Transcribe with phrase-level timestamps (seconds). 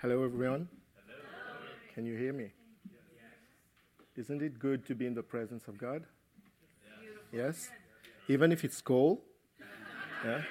[0.00, 0.68] Hello, everyone.
[1.92, 2.52] Can you hear me?
[4.16, 6.04] Isn't it good to be in the presence of God?
[7.32, 7.70] Yes?
[8.28, 9.18] Even if it's cold?
[10.24, 10.42] Yeah?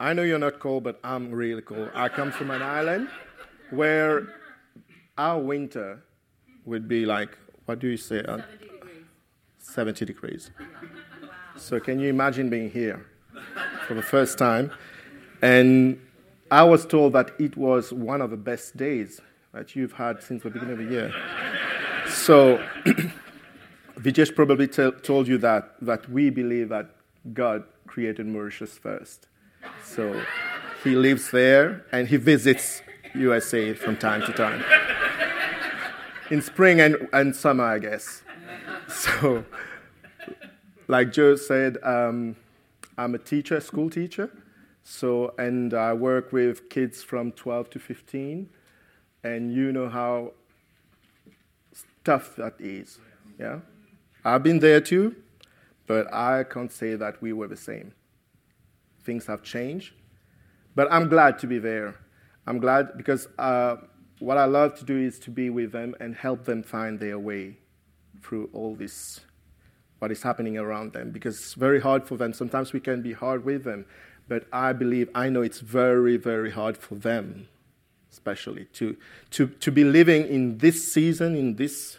[0.00, 1.90] I know you're not cold, but I'm really cold.
[1.94, 3.08] I come from an island
[3.70, 4.26] where
[5.16, 6.02] our winter
[6.64, 8.18] would be like, what do you say?
[8.18, 9.04] Uh, 70 degrees.
[9.58, 10.50] 70 degrees.
[11.56, 13.06] So, can you imagine being here
[13.86, 14.72] for the first time?
[15.40, 16.00] And
[16.50, 19.20] I was told that it was one of the best days
[19.52, 21.14] that you've had since the beginning of the year.
[22.08, 22.62] So,
[23.98, 26.90] Vijesh probably tell, told you that, that we believe that
[27.32, 29.26] God created Mauritius first.
[29.82, 30.22] So,
[30.82, 32.82] he lives there and he visits
[33.14, 34.62] USA from time to time.
[36.30, 38.22] In spring and, and summer, I guess.
[38.88, 39.44] So,
[40.88, 42.36] like Joe said, um,
[42.98, 44.30] I'm a teacher, school teacher.
[44.84, 48.50] So, and I work with kids from 12 to 15,
[49.24, 50.32] and you know how
[52.04, 52.98] tough that is.
[53.40, 53.60] Yeah,
[54.24, 55.16] I've been there too,
[55.86, 57.92] but I can't say that we were the same.
[59.02, 59.94] Things have changed,
[60.74, 61.96] but I'm glad to be there.
[62.46, 63.76] I'm glad because uh,
[64.18, 67.18] what I love to do is to be with them and help them find their
[67.18, 67.56] way
[68.22, 69.20] through all this
[69.98, 72.34] what is happening around them because it's very hard for them.
[72.34, 73.86] Sometimes we can be hard with them,
[74.28, 77.48] but I believe, I know it's very, very hard for them,
[78.10, 78.96] especially to,
[79.32, 81.98] to, to be living in this season, in this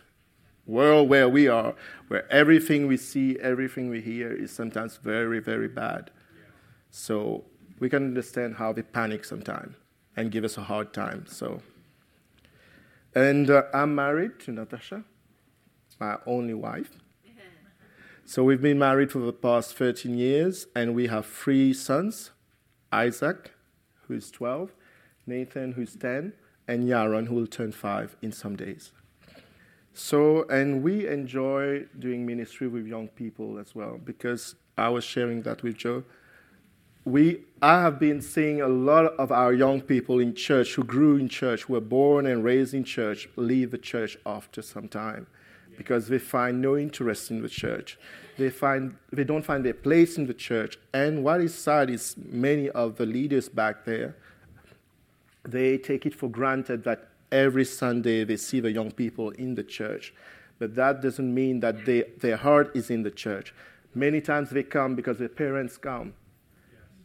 [0.66, 1.76] world where we are,
[2.08, 6.10] where everything we see, everything we hear is sometimes very, very bad.
[6.90, 7.44] So
[7.80, 9.76] we can understand how they panic sometimes
[10.16, 11.26] and give us a hard time.
[11.28, 11.62] So,
[13.14, 15.04] and uh, I'm married to Natasha,
[16.00, 16.92] my only wife.
[18.28, 22.32] So we've been married for the past 13 years, and we have three sons
[22.92, 23.52] Isaac,
[24.08, 24.74] who's 12,
[25.28, 26.34] Nathan, who's 10,
[26.68, 28.94] and Yaron, who will turn 5 in some days.
[29.94, 35.44] So, and we enjoy doing ministry with young people as well, because I was sharing
[35.44, 36.04] that with Joe.
[37.06, 41.18] We, I have been seeing a lot of our young people in church who grew
[41.18, 45.28] in church, were born and raised in church, leave the church after some time
[45.78, 47.98] because they find no interest in the church.
[48.38, 50.78] They, find, they don't find their place in the church.
[50.94, 54.16] And what is sad is many of the leaders back there,
[55.44, 59.64] they take it for granted that every Sunday they see the young people in the
[59.64, 60.14] church.
[60.60, 63.54] But that doesn't mean that they, their heart is in the church.
[63.94, 66.14] Many times they come because their parents come.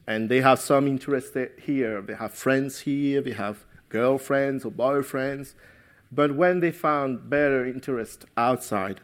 [0.07, 2.01] And they have some interest here.
[2.03, 5.55] They have friends here, they have girlfriends or boyfriends.
[6.13, 9.01] But when they found better interest outside,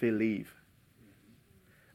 [0.00, 0.52] they leave.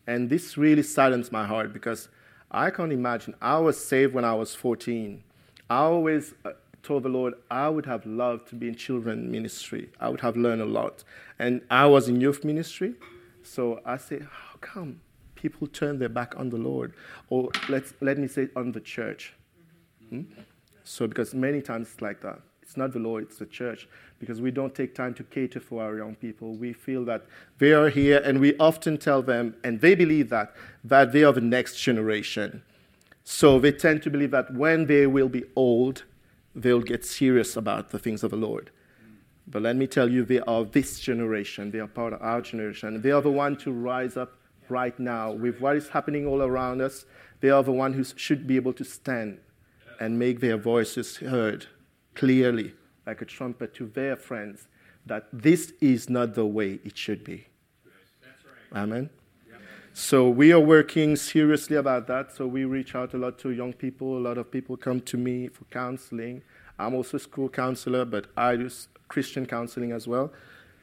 [0.07, 2.09] And this really saddens my heart because
[2.49, 3.35] I can't imagine.
[3.41, 5.23] I was saved when I was 14.
[5.69, 6.51] I always uh,
[6.83, 9.89] told the Lord I would have loved to be in children ministry.
[9.99, 11.03] I would have learned a lot.
[11.39, 12.95] And I was in youth ministry.
[13.43, 14.99] So I say, how come
[15.35, 16.93] people turn their back on the Lord?
[17.29, 19.33] Or let's, let me say on the church.
[20.09, 20.23] Hmm?
[20.83, 22.39] So because many times it's like that.
[22.71, 23.89] It's not the Lord, it's the church.
[24.17, 26.55] Because we don't take time to cater for our young people.
[26.55, 27.25] We feel that
[27.57, 30.55] they are here, and we often tell them, and they believe that,
[30.85, 32.63] that they are the next generation.
[33.25, 36.03] So they tend to believe that when they will be old,
[36.55, 38.71] they'll get serious about the things of the Lord.
[39.45, 41.71] But let me tell you, they are this generation.
[41.71, 43.01] They are part of our generation.
[43.01, 44.31] They are the one to rise up
[44.69, 47.03] right now with what is happening all around us.
[47.41, 49.39] They are the one who should be able to stand
[49.99, 51.67] and make their voices heard
[52.15, 52.73] clearly,
[53.05, 54.67] like a trumpet, to their friends
[55.05, 57.47] that this is not the way it should be.
[58.71, 58.83] Right.
[58.83, 59.09] Amen.
[59.93, 62.31] So we are working seriously about that.
[62.31, 64.17] So we reach out a lot to young people.
[64.17, 66.43] A lot of people come to me for counseling.
[66.79, 68.69] I'm also a school counselor, but I do
[69.09, 70.31] Christian counseling as well.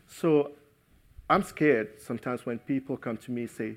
[0.07, 0.53] So
[1.31, 3.77] I'm scared sometimes when people come to me and say,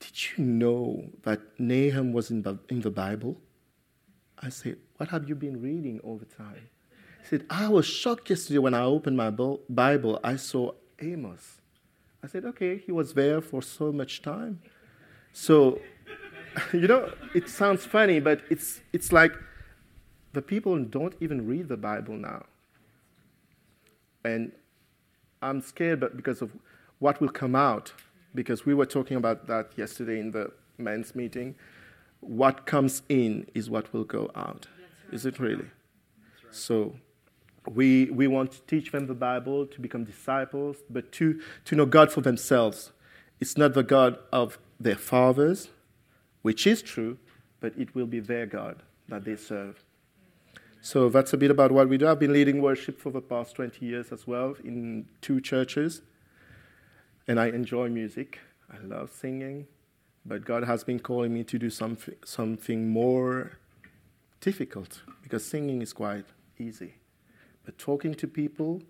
[0.00, 3.40] Did you know that Nahum was in the, in the Bible?
[4.40, 6.68] I say, What have you been reading all the time?
[7.24, 11.58] He said, I was shocked yesterday when I opened my Bible, I saw Amos.
[12.22, 14.60] I said, okay, he was there for so much time.
[15.32, 15.80] So,
[16.74, 19.32] you know, it sounds funny, but it's, it's like
[20.34, 22.44] the people don't even read the Bible now.
[24.22, 24.52] And
[25.40, 26.52] I'm scared but because of
[26.98, 27.94] what will come out,
[28.34, 31.54] because we were talking about that yesterday in the men's meeting.
[32.20, 34.66] What comes in is what will go out.
[34.76, 35.14] Right.
[35.14, 35.56] Is it really?
[35.56, 35.70] Right.
[36.50, 36.94] So
[37.72, 41.86] we, we want to teach them the Bible, to become disciples, but to, to know
[41.86, 42.92] God for themselves.
[43.40, 45.68] It's not the God of their fathers,
[46.42, 47.18] which is true,
[47.60, 49.82] but it will be their God that they serve.
[50.80, 52.06] So that's a bit about what we do.
[52.06, 56.02] I've been leading worship for the past 20 years as well in two churches.
[57.26, 58.38] And I enjoy music.
[58.70, 59.66] I love singing.
[60.26, 63.52] But God has been calling me to do something, something more
[64.40, 66.26] difficult because singing is quite
[66.58, 66.96] easy.
[67.64, 68.82] But talking to people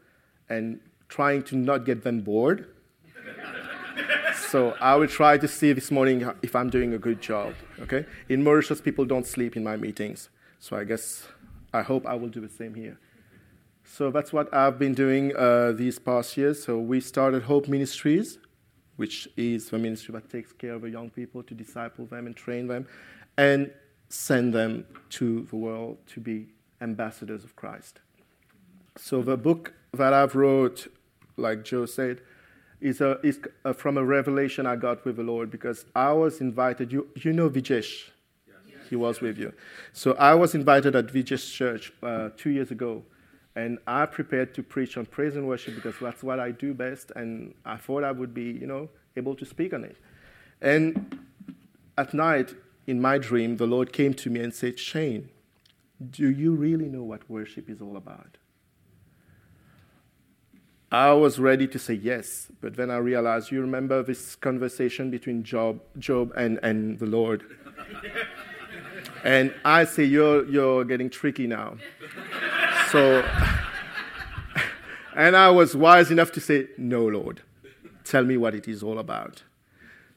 [0.48, 2.66] and trying to not get them bored.
[4.48, 7.54] so I will try to see this morning if I'm doing a good job.
[7.80, 8.06] Okay?
[8.28, 10.28] In Mauritius, people don't sleep in my meetings.
[10.58, 11.26] So I guess
[11.72, 12.98] I hope I will do the same here.
[13.84, 16.64] So that's what I've been doing uh, these past years.
[16.64, 18.38] So we started Hope Ministries,
[18.96, 22.34] which is the ministry that takes care of the young people to disciple them and
[22.34, 22.86] train them
[23.36, 23.70] and
[24.08, 26.48] send them to the world to be
[26.80, 28.00] ambassadors of Christ.
[28.96, 30.86] So the book that I've wrote,
[31.36, 32.20] like Joe said,
[32.80, 36.40] is, a, is a, from a revelation I got with the Lord because I was
[36.40, 36.92] invited.
[36.92, 38.10] You, you know Vijesh?
[38.90, 39.52] He was with you.
[39.92, 43.02] So I was invited at Vijesh Church uh, two years ago,
[43.56, 47.10] and I prepared to preach on praise and worship because that's what I do best,
[47.16, 49.96] and I thought I would be, you know, able to speak on it.
[50.60, 51.18] And
[51.96, 52.54] at night,
[52.86, 55.30] in my dream, the Lord came to me and said, Shane,
[56.10, 58.36] do you really know what worship is all about?
[60.94, 65.42] I was ready to say yes, but then I realized you remember this conversation between
[65.42, 67.42] Job, Job and, and the Lord.
[69.24, 71.78] and I say, you're, you're getting tricky now.
[72.92, 73.28] so,
[75.16, 77.42] and I was wise enough to say, No, Lord,
[78.04, 79.42] tell me what it is all about.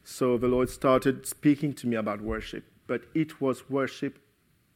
[0.03, 4.19] So the Lord started speaking to me about worship, but it was worship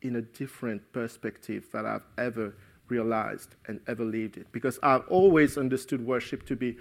[0.01, 2.55] in a different perspective that I've ever
[2.91, 4.47] realized and ever lived it.
[4.51, 6.77] Because I've always understood worship to be,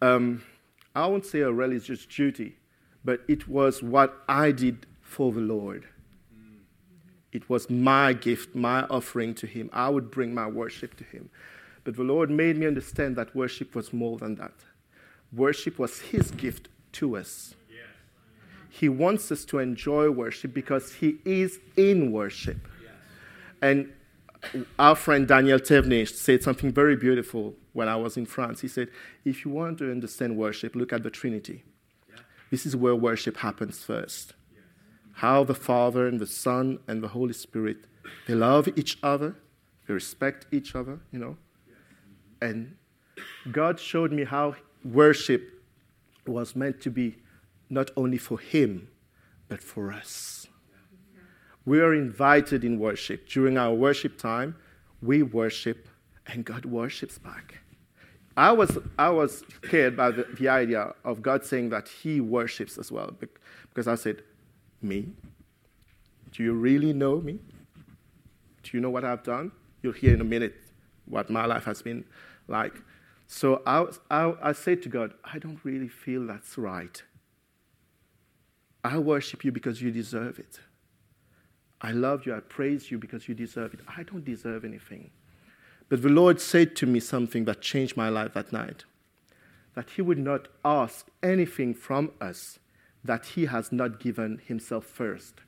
[0.00, 0.42] um,
[0.94, 2.56] I won't say a religious duty,
[3.04, 5.84] but it was what I did for the Lord.
[7.32, 9.70] It was my gift, my offering to Him.
[9.72, 11.30] I would bring my worship to Him.
[11.84, 14.54] But the Lord made me understand that worship was more than that.
[15.32, 17.54] Worship was His gift to us.
[18.68, 22.58] He wants us to enjoy worship because He is in worship.
[23.60, 23.92] And
[24.78, 28.60] our friend Daniel Thévenet said something very beautiful when I was in France.
[28.60, 28.88] He said,
[29.24, 31.64] If you want to understand worship, look at the Trinity.
[32.08, 32.16] Yeah.
[32.50, 34.34] This is where worship happens first.
[34.52, 34.62] Yes.
[35.14, 37.78] How the Father and the Son and the Holy Spirit,
[38.26, 39.36] they love each other,
[39.86, 41.36] they respect each other, you know.
[41.66, 41.76] Yes.
[42.40, 42.76] And
[43.50, 45.62] God showed me how worship
[46.26, 47.16] was meant to be
[47.70, 48.88] not only for Him,
[49.48, 50.41] but for us
[51.64, 53.28] we are invited in worship.
[53.28, 54.56] During our worship time,
[55.00, 55.88] we worship
[56.26, 57.58] and God worships back.
[58.36, 62.78] I was, I was scared by the, the idea of God saying that He worships
[62.78, 63.14] as well,
[63.68, 64.22] because I said,
[64.80, 65.08] Me?
[66.30, 67.38] Do you really know me?
[68.62, 69.52] Do you know what I've done?
[69.82, 70.54] You'll hear in a minute
[71.04, 72.04] what my life has been
[72.48, 72.74] like.
[73.26, 77.02] So I, I, I said to God, I don't really feel that's right.
[78.84, 80.58] I worship you because you deserve it.
[81.82, 83.80] I love you, I praise you because you deserve it.
[83.88, 85.10] I don't deserve anything.
[85.88, 88.84] But the Lord said to me something that changed my life that night
[89.74, 92.58] that He would not ask anything from us
[93.02, 95.40] that He has not given Himself first.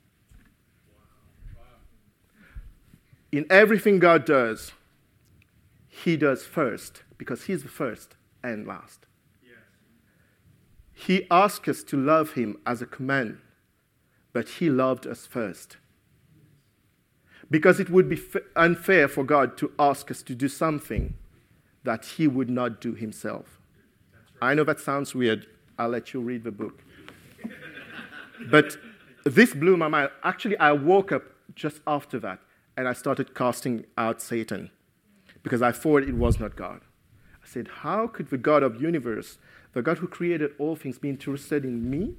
[3.31, 4.73] In everything God does,
[5.87, 9.05] He does first because He's the first and last.
[10.93, 13.37] He asks us to love Him as a command,
[14.33, 15.77] but He loved us first
[17.49, 18.19] because it would be
[18.55, 21.13] unfair for God to ask us to do something
[21.83, 23.59] that He would not do Himself.
[24.41, 25.47] I know that sounds weird.
[25.77, 26.83] I'll let you read the book.
[28.49, 28.77] but
[29.23, 30.09] this blew my mind.
[30.23, 31.23] Actually, I woke up
[31.55, 32.39] just after that
[32.77, 34.71] and I started casting out Satan
[35.43, 36.81] because I thought it was not God.
[37.43, 39.37] I said, How could the God of universe,
[39.73, 42.15] the God who created all things, be interested in me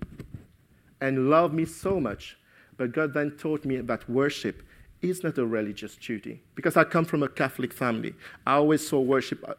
[1.01, 2.39] and love me so much?
[2.77, 4.63] But God then taught me that worship
[5.11, 6.43] is not a religious duty.
[6.55, 8.15] Because I come from a Catholic family,
[8.47, 9.55] I always saw worship, uh,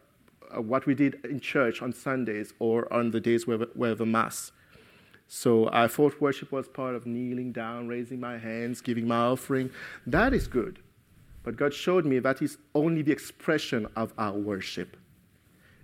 [0.56, 4.06] uh, what we did in church on Sundays or on the days where, where the
[4.06, 4.52] Mass.
[5.26, 9.70] So I thought worship was part of kneeling down, raising my hands, giving my offering.
[10.06, 10.78] That is good.
[11.42, 14.96] But God showed me that is only the expression of our worship.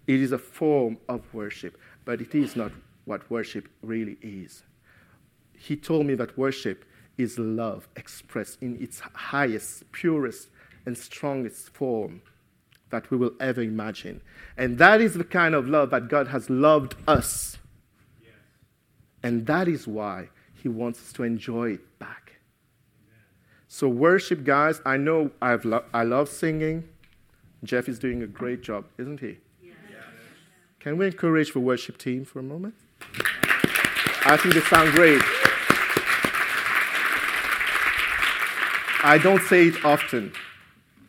[0.07, 2.73] It is a form of worship, but it is not
[3.05, 4.63] what worship really is.
[5.57, 6.85] He told me that worship
[7.17, 10.49] is love expressed in its highest, purest,
[10.87, 12.23] and strongest form
[12.91, 14.21] that we will ever imagine.
[14.57, 17.59] And that is the kind of love that God has loved us.
[18.23, 18.33] Yes.
[19.23, 22.33] And that is why He wants us to enjoy it back.
[23.07, 23.25] Amen.
[23.69, 26.89] So, worship, guys, I know I've lo- I love singing.
[27.65, 29.39] Jeff is doing a great job, isn't he?
[29.63, 29.75] Yes.
[30.81, 32.75] Can we encourage the worship team for a moment?
[34.27, 35.23] I think they sound great.
[39.05, 40.33] I don't say it often,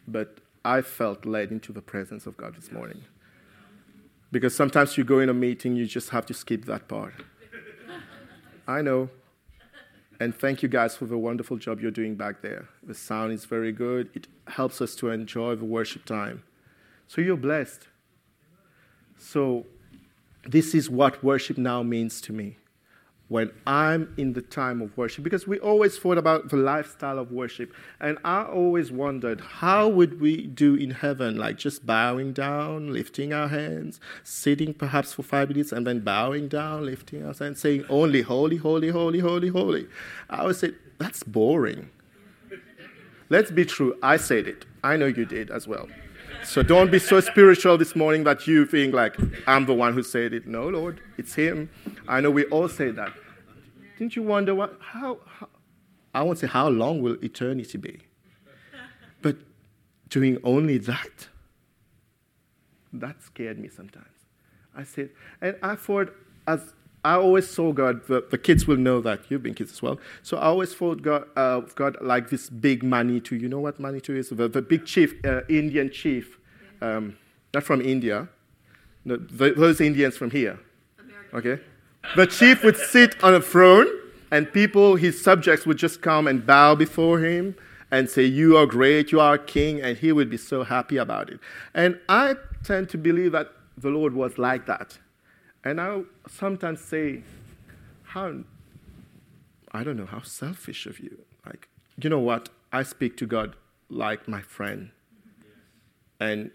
[0.05, 3.05] but I felt led into the presence of God this morning.
[4.33, 7.13] Because sometimes you go in a meeting, you just have to skip that part.
[8.67, 9.09] I know.
[10.19, 12.67] And thank you guys for the wonderful job you're doing back there.
[12.83, 14.09] The sound is very good.
[14.13, 16.43] It helps us to enjoy the worship time.
[17.07, 17.87] So you're blessed.
[19.17, 19.67] So
[20.43, 22.57] this is what worship now means to me
[23.27, 27.31] when I'm in the time of worship because we always thought about the lifestyle of
[27.31, 31.37] worship and I always wondered how would we do in heaven?
[31.37, 36.47] Like just bowing down lifting our hands sitting perhaps for 5 minutes and then bowing
[36.47, 39.87] down lifting our hands saying only holy holy holy holy holy.
[40.29, 41.89] I always said that's boring.
[43.29, 44.65] Let's be true I said it.
[44.83, 45.87] I know you did as well
[46.45, 50.03] so don't be so spiritual this morning that you think like I'm the one who
[50.03, 50.47] said it.
[50.47, 51.69] No, Lord, it's Him.
[52.07, 53.11] I know we all say that.
[53.97, 55.49] Didn't you wonder what how, how
[56.13, 57.99] I won't say how long will eternity be,
[59.21, 59.37] but
[60.09, 61.27] doing only that.
[62.93, 64.05] That scared me sometimes.
[64.75, 65.09] I said,
[65.41, 66.13] and I thought
[66.47, 66.73] as
[67.05, 69.19] I always saw God, the, the, kids will know that.
[69.29, 69.99] You've been kids as well.
[70.23, 73.35] So I always thought God, uh, God like this big Manitou.
[73.35, 74.29] You know what Manitou is?
[74.29, 76.39] The, the big chief, uh, Indian chief.
[76.81, 77.15] Um,
[77.53, 78.27] not from India.
[79.05, 80.59] No, the, those Indians from here.
[80.97, 81.37] American.
[81.37, 81.63] Okay?
[82.15, 83.85] The chief would sit on a throne,
[84.31, 87.55] and people, his subjects, would just come and bow before him
[87.91, 91.29] and say, You are great, you are king, and he would be so happy about
[91.29, 91.39] it.
[91.75, 94.97] And I tend to believe that the Lord was like that.
[95.65, 97.23] And I sometimes say,
[98.03, 98.43] how,
[99.71, 101.25] I don't know, how selfish of you.
[101.45, 101.67] Like,
[101.97, 102.49] you know what?
[102.71, 103.55] I speak to God
[103.89, 104.91] like my friend.
[106.19, 106.51] And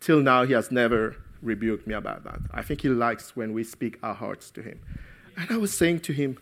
[0.00, 2.40] till now, he has never rebuked me about that.
[2.52, 4.80] I think he likes when we speak our hearts to him.
[5.36, 6.38] And I was saying to him,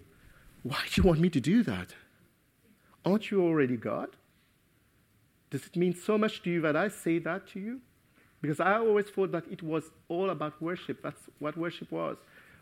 [0.62, 1.94] why do you want me to do that?
[3.04, 4.10] Aren't you already God?
[5.50, 7.80] Does it mean so much to you that I say that to you?
[8.44, 11.02] Because I always thought that it was all about worship.
[11.02, 12.18] That's what worship was.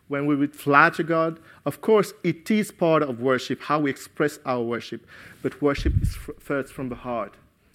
[0.07, 4.39] When we would flatter God, of course, it is part of worship, how we express
[4.45, 5.05] our worship.
[5.41, 7.33] But worship is first from the heart.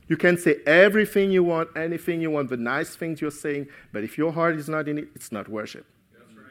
[0.09, 4.05] You can say everything you want, anything you want, the nice things you're saying, but
[4.05, 5.85] if your heart is not in it, it's not worship.
[6.17, 6.47] Right.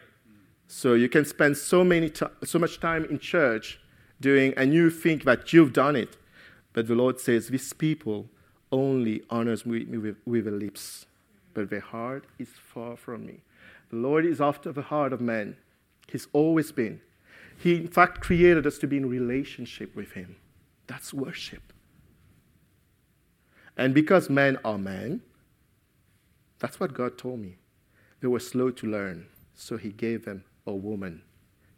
[0.67, 3.79] So you can spend so, many t- so much time in church
[4.21, 6.17] doing, and you think that you've done it.
[6.73, 8.29] But the Lord says, This people
[8.71, 11.07] only honors me with, with the lips
[11.57, 13.39] but their heart is far from me.
[13.89, 15.57] The Lord is after the heart of man.
[16.07, 17.01] He's always been.
[17.57, 20.35] He, in fact, created us to be in relationship with Him.
[20.85, 21.73] That's worship.
[23.75, 25.21] And because men are men,
[26.59, 27.55] that's what God told me.
[28.21, 31.23] They were slow to learn, so He gave them a woman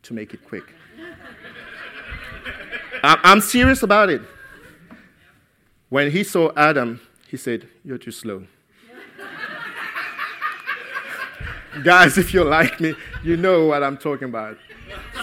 [0.03, 0.65] to make it quick.
[3.01, 4.21] I'm serious about it.
[5.87, 8.43] When he saw Adam, he said, You're too slow.
[11.83, 14.57] Guys, if you're like me, you know what I'm talking about.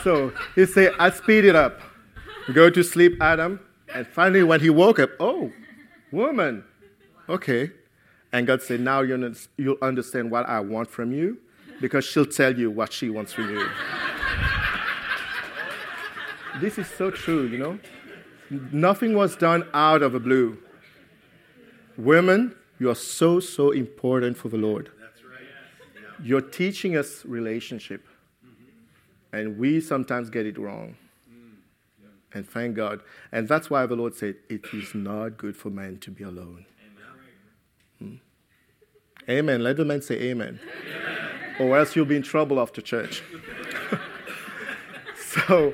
[0.02, 1.80] So he said, I speed it up.
[2.52, 3.60] Go to sleep, Adam.
[3.92, 5.52] And finally, when he woke up, oh,
[6.12, 6.64] woman,
[7.28, 7.72] okay.
[8.32, 11.38] And God said, Now you'll understand what I want from you
[11.80, 13.68] because she'll tell you what she wants from you.
[16.60, 17.78] this is so true, you know?
[18.72, 20.58] Nothing was done out of the blue.
[21.96, 24.90] Women, you are so, so important for the Lord.
[26.22, 28.06] You're teaching us relationship,
[29.32, 30.96] and we sometimes get it wrong.
[32.32, 33.00] And thank God.
[33.32, 36.66] And that's why the Lord said, It is not good for man to be alone.
[38.02, 38.20] Amen.
[39.26, 39.30] Hmm.
[39.30, 39.62] amen.
[39.62, 40.60] Let the man say amen.
[40.60, 41.70] amen.
[41.70, 43.22] Or else you'll be in trouble after church.
[45.16, 45.72] so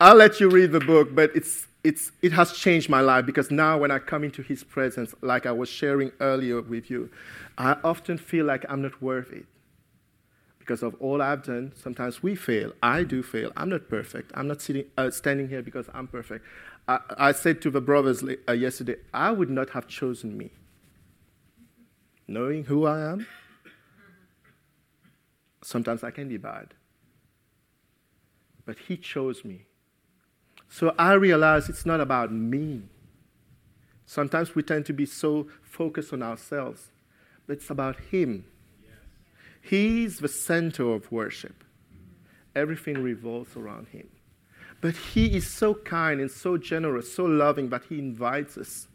[0.00, 3.50] I'll let you read the book, but it's, it's, it has changed my life because
[3.50, 7.10] now when I come into his presence, like I was sharing earlier with you,
[7.58, 9.46] I often feel like I'm not worth it
[10.64, 11.72] because of all I've done.
[11.76, 12.72] Sometimes we fail.
[12.82, 13.52] I do fail.
[13.54, 14.32] I'm not perfect.
[14.34, 16.42] I'm not sitting, uh, standing here because I'm perfect.
[16.88, 20.52] I, I said to the brothers uh, yesterday, I would not have chosen me.
[22.26, 23.26] Knowing who I am,
[25.62, 26.72] sometimes I can be bad.
[28.64, 29.66] But He chose me.
[30.70, 32.84] So I realize it's not about me.
[34.06, 36.90] Sometimes we tend to be so focused on ourselves,
[37.46, 38.46] but it's about Him
[39.64, 41.64] He's the center of worship.
[42.54, 44.08] Everything revolves around him.
[44.80, 48.88] But He is so kind and so generous, so loving that He invites us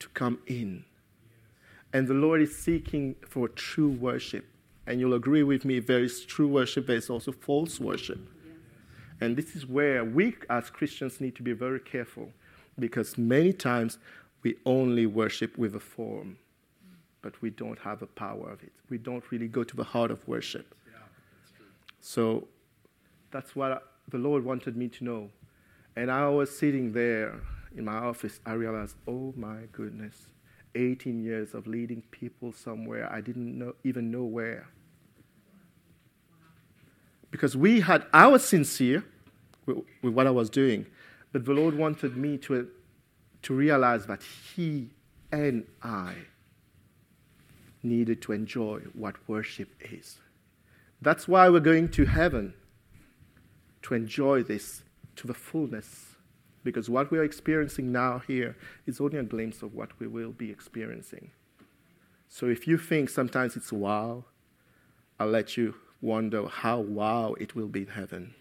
[0.00, 0.84] to come in.
[1.92, 4.44] And the Lord is seeking for true worship.
[4.86, 8.18] And you'll agree with me, there is true worship, there is also false worship.
[9.20, 12.32] And this is where we as Christians need to be very careful
[12.78, 13.98] because many times
[14.42, 16.38] we only worship with a form,
[17.22, 18.72] but we don't have the power of it.
[18.88, 20.74] We don't really go to the heart of worship.
[20.86, 20.98] Yeah,
[21.42, 22.48] that's so
[23.30, 25.30] that's what the Lord wanted me to know.
[25.96, 27.40] And I was sitting there
[27.76, 30.14] in my office, I realized, oh my goodness,
[30.74, 34.68] 18 years of leading people somewhere I didn't know, even know where.
[37.30, 39.04] Because we had, I was sincere
[39.66, 40.86] with, with what I was doing,
[41.32, 42.68] but the Lord wanted me to,
[43.42, 44.90] to realize that He
[45.30, 46.14] and I
[47.82, 50.18] needed to enjoy what worship is.
[51.00, 52.54] That's why we're going to heaven,
[53.82, 54.82] to enjoy this
[55.16, 56.16] to the fullness.
[56.62, 58.56] Because what we are experiencing now here
[58.86, 61.30] is only a glimpse of what we will be experiencing.
[62.28, 64.24] So if you think sometimes it's wow,
[65.18, 68.34] I'll let you wonder how wow it will be in heaven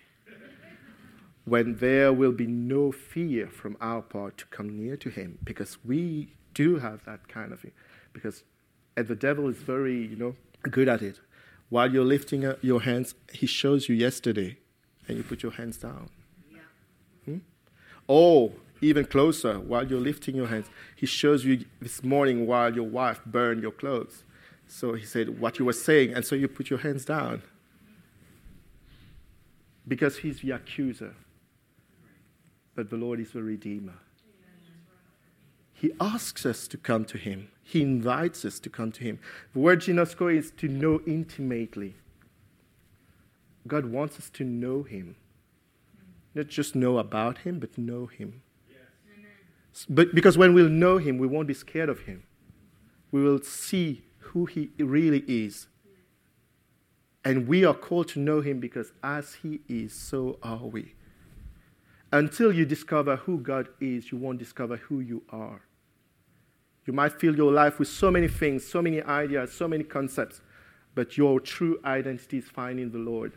[1.50, 5.78] when there will be no fear from our part to come near to him because
[5.84, 7.66] we do have that kind of
[8.14, 8.44] because
[9.00, 10.36] and the devil is very you know
[10.78, 11.20] good at it
[11.70, 14.58] while you're lifting up your hands he shows you yesterday
[15.08, 16.10] and you put your hands down
[16.52, 16.60] yeah.
[17.26, 17.38] hmm?
[18.08, 18.52] or
[18.82, 23.22] even closer while you're lifting your hands he shows you this morning while your wife
[23.26, 24.24] burned your clothes
[24.68, 27.42] so he said what you were saying and so you put your hands down
[29.88, 31.16] because he's the accuser
[32.80, 34.00] but the Lord is the Redeemer.
[35.74, 37.50] He asks us to come to Him.
[37.70, 39.20] He invites us to come to Him.
[39.54, 41.94] The word ginosko is to know intimately.
[43.68, 45.16] God wants us to know Him.
[46.34, 48.42] Not just know about Him, but know Him.
[48.68, 49.86] Yes.
[49.88, 52.24] But because when we'll know Him, we won't be scared of Him.
[53.12, 55.68] We will see who He really is.
[57.24, 60.96] And we are called to know Him because as He is, so are we.
[62.12, 65.62] Until you discover who God is, you won't discover who you are.
[66.90, 70.42] You might fill your life with so many things, so many ideas, so many concepts,
[70.96, 73.34] but your true identity is found in the Lord.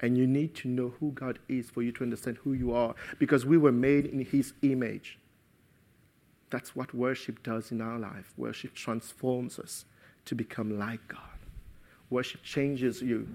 [0.00, 2.94] And you need to know who God is for you to understand who you are,
[3.18, 5.18] because we were made in His image.
[6.50, 8.34] That's what worship does in our life.
[8.36, 9.86] Worship transforms us
[10.26, 11.38] to become like God.
[12.10, 13.26] Worship changes you.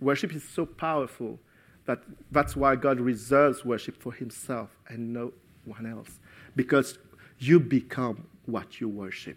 [0.00, 1.40] Worship is so powerful
[1.86, 5.32] that, that's why God reserves worship for himself and no
[5.64, 6.20] one else.
[6.54, 6.98] Because
[7.42, 9.36] you become what you worship.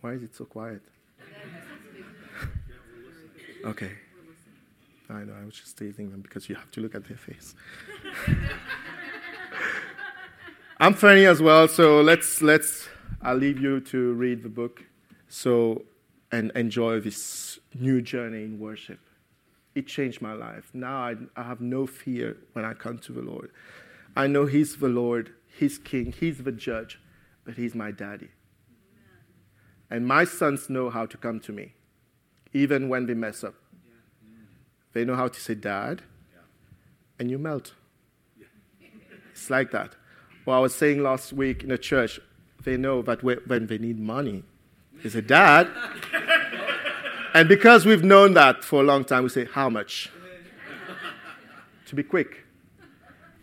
[0.00, 0.82] Why is it so quiet?
[3.64, 3.92] okay.
[5.08, 7.54] I know, I was just teasing them because you have to look at their face.
[10.80, 12.88] I'm funny as well, so let's let's
[13.22, 14.84] I'll leave you to read the book.
[15.28, 15.84] So
[16.32, 18.98] and enjoy this new journey in worship.
[19.74, 20.70] It changed my life.
[20.72, 23.50] Now I, I have no fear when I come to the Lord.
[24.16, 27.00] I know He's the Lord, He's King, He's the judge,
[27.44, 28.28] but He's my daddy.
[29.90, 31.74] And my sons know how to come to me,
[32.52, 33.54] even when they mess up.
[34.92, 36.02] They know how to say, Dad,
[37.18, 37.74] and you melt.
[39.32, 39.96] It's like that.
[40.46, 42.20] Well, I was saying last week in a church,
[42.62, 44.44] they know that when they need money,
[45.02, 45.68] they say, Dad.
[47.34, 50.10] And because we've known that for a long time, we say, How much?
[51.86, 52.44] to be quick.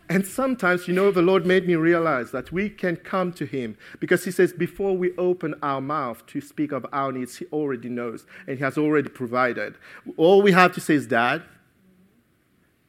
[0.08, 3.76] And sometimes, you know, the Lord made me realize that we can come to Him
[4.00, 7.88] because He says, before we open our mouth to speak of our needs, He already
[7.88, 9.76] knows and He has already provided.
[10.16, 11.42] All we have to say is, Dad.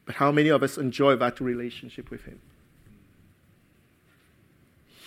[0.06, 2.42] But how many of us enjoy that relationship with Him?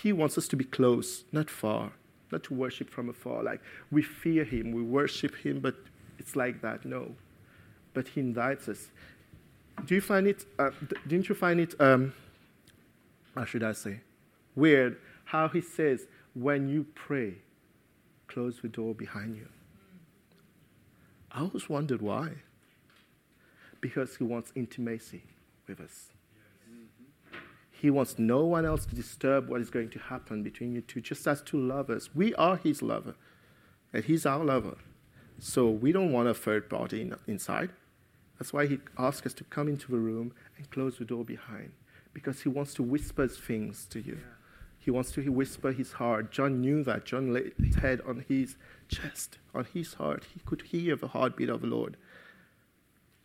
[0.02, 1.92] He wants us to be close, not far
[2.33, 3.43] not to worship from afar.
[3.43, 3.61] Like
[3.91, 5.77] we fear him, we worship him, but
[6.19, 6.85] it's like that.
[6.85, 7.15] No.
[7.95, 8.89] But he invites us.
[9.85, 10.71] Do you find it, uh,
[11.07, 12.12] didn't you find it, um,
[13.35, 14.01] how should I say,
[14.55, 17.35] weird how he says, when you pray,
[18.29, 19.49] close the door behind you?
[21.33, 22.31] I always wondered why.
[23.81, 25.23] Because he wants intimacy
[25.67, 26.12] with us.
[27.79, 31.03] He wants no one else to disturb what is going to happen between you two,
[31.03, 32.15] just as two lovers.
[32.15, 33.15] We are his lover,
[33.93, 34.77] and he's our lover.
[35.39, 37.71] So we don't want a third party in, inside.
[38.39, 41.73] That's why he asks us to come into the room and close the door behind,
[42.15, 44.19] because he wants to whisper things to you.
[44.79, 46.31] He wants to whisper his heart.
[46.31, 47.05] John knew that.
[47.05, 48.57] John laid his head on his
[48.89, 50.25] chest, on his heart.
[50.33, 51.97] He could hear the heartbeat of the Lord.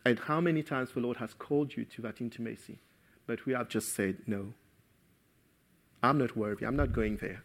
[0.04, 2.80] And how many times the Lord has called you to that intimacy,
[3.26, 4.54] but we have just said, no,
[6.02, 6.66] I'm not worthy.
[6.66, 7.42] I'm not going there.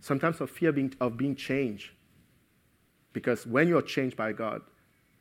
[0.00, 1.90] Sometimes of fear being, of being changed.
[3.12, 4.60] Because when you're changed by God,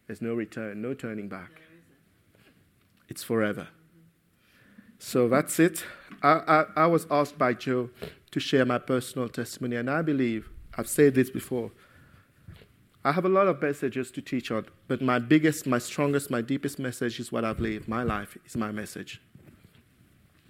[0.07, 1.61] there's no return, no turning back.
[3.07, 3.67] It's forever.
[4.99, 5.85] So that's it.
[6.21, 7.89] I, I, I was asked by Joe
[8.31, 11.71] to share my personal testimony, and I believe, I've said this before,
[13.05, 16.41] I have a lot of messages to teach on, but my biggest, my strongest, my
[16.41, 17.87] deepest message is what I've lived.
[17.87, 19.21] My life is my message.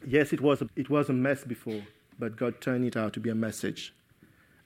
[0.05, 1.81] Yes, it was, a, it was a mess before,
[2.19, 3.93] but God turned it out to be a message.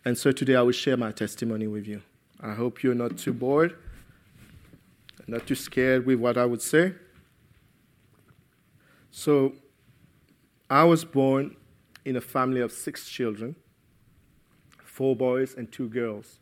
[0.05, 2.01] And so today I will share my testimony with you.
[2.41, 3.75] I hope you're not too bored,
[5.27, 6.93] not too scared with what I would say.
[9.11, 9.53] So,
[10.69, 11.55] I was born
[12.05, 13.55] in a family of six children
[14.97, 16.39] four boys and two girls.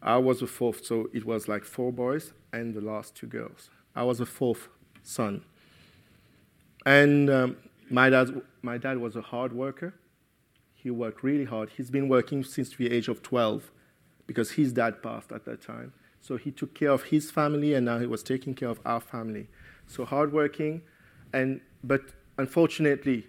[0.00, 3.68] I was the fourth, so it was like four boys and the last two girls.
[3.94, 4.68] I was the fourth
[5.02, 5.44] son.
[6.86, 7.56] And um,
[7.94, 9.94] my dad, my dad was a hard worker.
[10.74, 11.70] He worked really hard.
[11.76, 13.70] He's been working since the age of 12
[14.26, 15.92] because his dad passed at that time.
[16.20, 19.00] So he took care of his family and now he was taking care of our
[19.00, 19.46] family.
[19.86, 20.82] So hardworking,
[21.32, 22.02] and, but
[22.36, 23.28] unfortunately,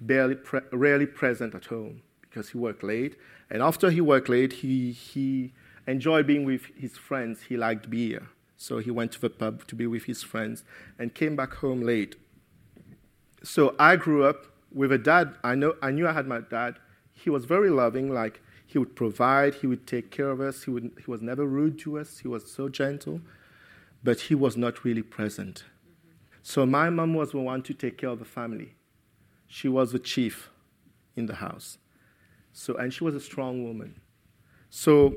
[0.00, 3.16] barely pre- rarely present at home because he worked late.
[3.50, 5.52] And after he worked late, he, he
[5.86, 7.42] enjoyed being with his friends.
[7.48, 8.28] He liked beer.
[8.56, 10.62] So he went to the pub to be with his friends
[10.98, 12.14] and came back home late
[13.42, 15.34] so I grew up with a dad.
[15.42, 16.76] I, know, I knew I had my dad.
[17.12, 20.70] He was very loving, like he would provide, he would take care of us, he,
[20.70, 23.20] would, he was never rude to us, he was so gentle,
[24.04, 25.64] but he was not really present.
[26.42, 28.74] So my mom was the one to take care of the family.
[29.46, 30.50] She was the chief
[31.16, 31.78] in the house.
[32.52, 34.00] So, and she was a strong woman.
[34.70, 35.16] So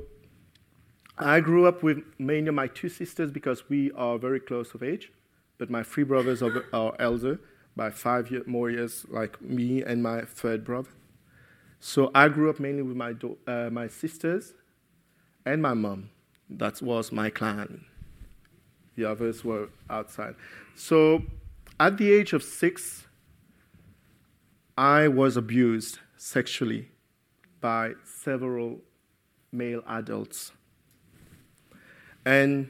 [1.18, 5.12] I grew up with mainly my two sisters because we are very close of age,
[5.60, 7.40] but my three brothers are, are elder
[7.76, 10.90] by five year, more years, like me and my third brother.
[11.80, 13.14] So I grew up mainly with my,
[13.48, 14.54] uh, my sisters
[15.46, 16.10] and my mom.
[16.50, 17.86] That was my clan.
[18.96, 20.36] The others were outside.
[20.76, 21.24] So
[21.80, 23.08] at the age of six,
[24.78, 26.90] I was abused sexually
[27.60, 28.82] by several
[29.52, 30.52] male adults.
[32.26, 32.70] And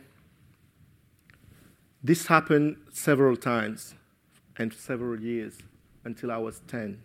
[2.04, 3.96] this happened several times
[4.58, 5.58] and several years
[6.04, 7.02] until I was 10.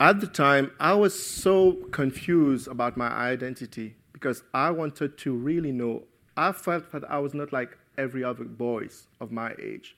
[0.00, 5.72] At the time, I was so confused about my identity because I wanted to really
[5.72, 6.04] know.
[6.36, 9.96] I felt that I was not like every other boys of my age.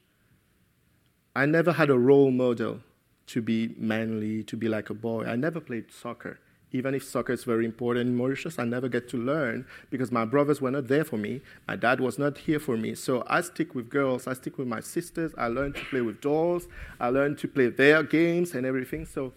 [1.36, 2.80] I never had a role model
[3.26, 5.26] to be manly, to be like a boy.
[5.26, 6.38] I never played soccer
[6.72, 10.24] even if soccer is very important in Mauritius, I never get to learn because my
[10.24, 11.40] brothers were not there for me.
[11.66, 12.94] My dad was not here for me.
[12.94, 14.26] So I stick with girls.
[14.26, 15.32] I stick with my sisters.
[15.36, 16.68] I learned to play with dolls.
[17.00, 19.04] I learned to play their games and everything.
[19.04, 19.32] So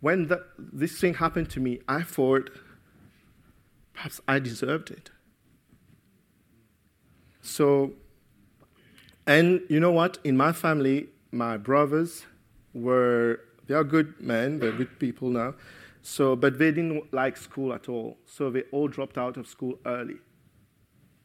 [0.00, 2.50] when the, this thing happened to me, I thought
[3.94, 5.10] perhaps I deserved it.
[7.40, 7.92] So,
[9.26, 10.18] and you know what?
[10.24, 12.26] In my family, my brothers
[12.74, 15.54] were, they are good men, they're good people now.
[16.08, 18.16] So, but they didn't like school at all.
[18.26, 20.14] So they all dropped out of school early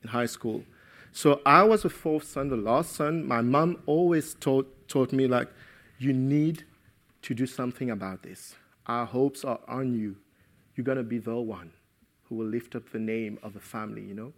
[0.01, 0.63] in high school.
[1.11, 3.27] So I was the fourth son, the last son.
[3.27, 5.49] My mom always taught, taught me, like,
[5.99, 6.63] you need
[7.21, 8.55] to do something about this.
[8.87, 10.15] Our hopes are on you.
[10.75, 11.73] You're going to be the one
[12.23, 14.33] who will lift up the name of the family, you know?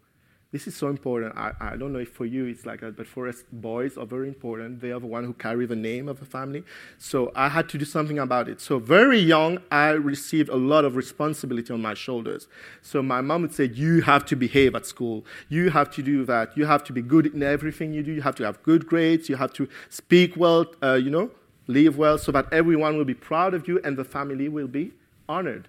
[0.53, 1.35] This is so important.
[1.35, 4.05] I, I don't know if for you it's like that, but for us, boys are
[4.05, 4.81] very important.
[4.81, 6.63] They are the one who carry the name of the family.
[6.99, 8.61] So I had to do something about it.
[8.61, 12.47] So very young, I received a lot of responsibility on my shoulders.
[12.83, 15.25] So my mom would say, you have to behave at school.
[15.49, 16.55] You have to do that.
[16.55, 18.11] You have to be good in everything you do.
[18.11, 19.29] You have to have good grades.
[19.29, 21.31] You have to speak well, uh, you know,
[21.65, 24.91] live well, so that everyone will be proud of you and the family will be
[25.27, 25.67] honored.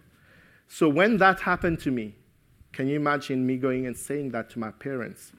[0.68, 2.16] So when that happened to me,
[2.74, 5.32] can you imagine me going and saying that to my parents?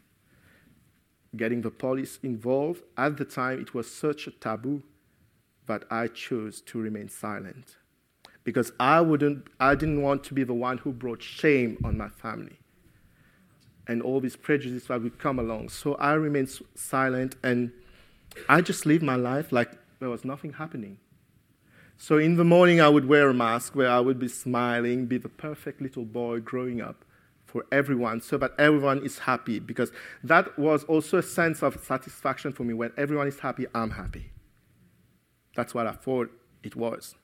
[1.35, 2.83] Getting the police involved.
[2.97, 4.83] At the time, it was such a taboo
[5.67, 7.75] that I chose to remain silent
[8.45, 12.07] because I, wouldn't, I didn't want to be the one who brought shame on my
[12.07, 12.57] family
[13.85, 15.69] and all these prejudices that would come along.
[15.69, 17.73] So I remained silent and
[18.47, 20.99] I just lived my life like there was nothing happening.
[21.97, 25.17] So in the morning, I would wear a mask where I would be smiling, be
[25.17, 27.04] the perfect little boy growing up
[27.55, 29.89] for everyone so that everyone is happy because
[30.21, 32.73] that was also a sense of satisfaction for me.
[32.73, 34.33] When everyone is happy, I'm happy.
[35.55, 36.29] That's what I thought
[36.63, 37.15] it was.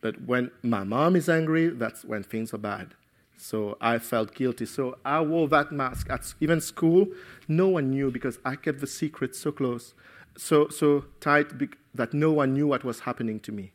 [0.00, 2.94] But when my mom is angry, that's when things are bad.
[3.36, 4.64] So I felt guilty.
[4.64, 7.08] So I wore that mask at even school.
[7.48, 9.92] No one knew because I kept the secret so close,
[10.38, 11.48] so, so tight
[11.92, 13.72] that no one knew what was happening to me.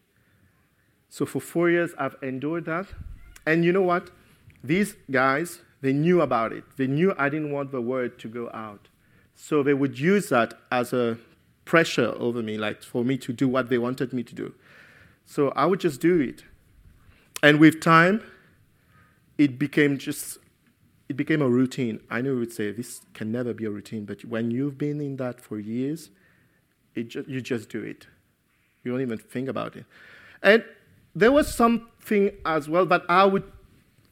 [1.09, 2.85] So for four years, I've endured that.
[3.45, 4.11] And you know what?
[4.63, 6.63] These guys, they knew about it.
[6.77, 8.87] They knew I didn't want the word to go out.
[9.35, 11.17] So they would use that as a
[11.65, 14.53] pressure over me, like for me to do what they wanted me to do.
[15.25, 16.43] So I would just do it.
[17.41, 18.21] And with time,
[19.37, 20.39] it became just
[21.07, 22.01] it became a routine.
[22.09, 25.01] I know you would say this can never be a routine, but when you've been
[25.01, 26.11] in that for years,
[26.95, 28.05] ju- you just do it.
[28.83, 29.85] You don't even think about it.
[30.43, 30.63] And
[31.15, 33.43] there was something as well that I would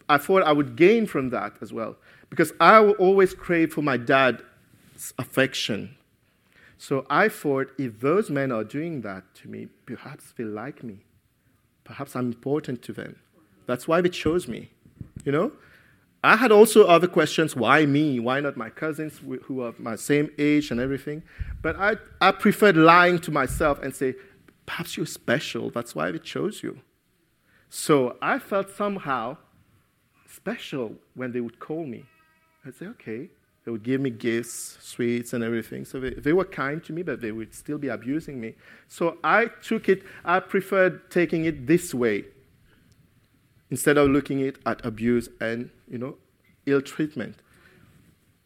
[0.10, 1.98] I thought I would gain from that as well.
[2.30, 4.43] Because I will always crave for my dad's
[5.17, 5.96] affection.
[6.78, 11.00] So I thought if those men are doing that to me, perhaps they like me.
[11.84, 13.17] Perhaps I'm important to them.
[13.65, 14.70] That's why they chose me.
[15.24, 15.52] You know?
[16.24, 18.20] I had also other questions why me?
[18.20, 21.24] Why not my cousins who are my same age and everything?
[21.62, 24.15] But I, I preferred lying to myself and say,
[24.65, 25.70] perhaps you're special.
[25.70, 26.82] That's why they chose you.
[27.70, 29.38] So I felt somehow
[30.41, 30.88] special
[31.19, 32.02] when they would call me.
[32.65, 33.21] I'd say, okay.
[33.63, 35.84] They would give me gifts, sweets, and everything.
[35.84, 38.56] So they, they were kind to me, but they would still be abusing me.
[38.88, 42.17] So I took it, I preferred taking it this way
[43.69, 46.15] instead of looking it at abuse and, you know,
[46.65, 47.36] ill treatment.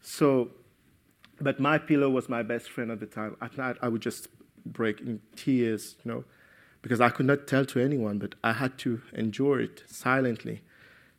[0.01, 0.49] So,
[1.39, 3.38] but my pillow was my best friend at the time.
[3.41, 4.27] At night, I would just
[4.65, 6.23] break in tears, you know,
[6.82, 10.62] because I could not tell to anyone, but I had to endure it silently.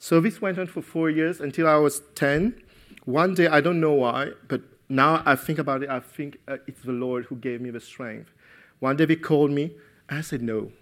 [0.03, 2.61] So this went on for four years until I was 10.
[3.05, 6.57] One day, I don't know why, but now I think about it, I think uh,
[6.67, 8.33] it's the Lord who gave me the strength.
[8.81, 9.77] One day, he called me,
[10.09, 10.73] and I said, No.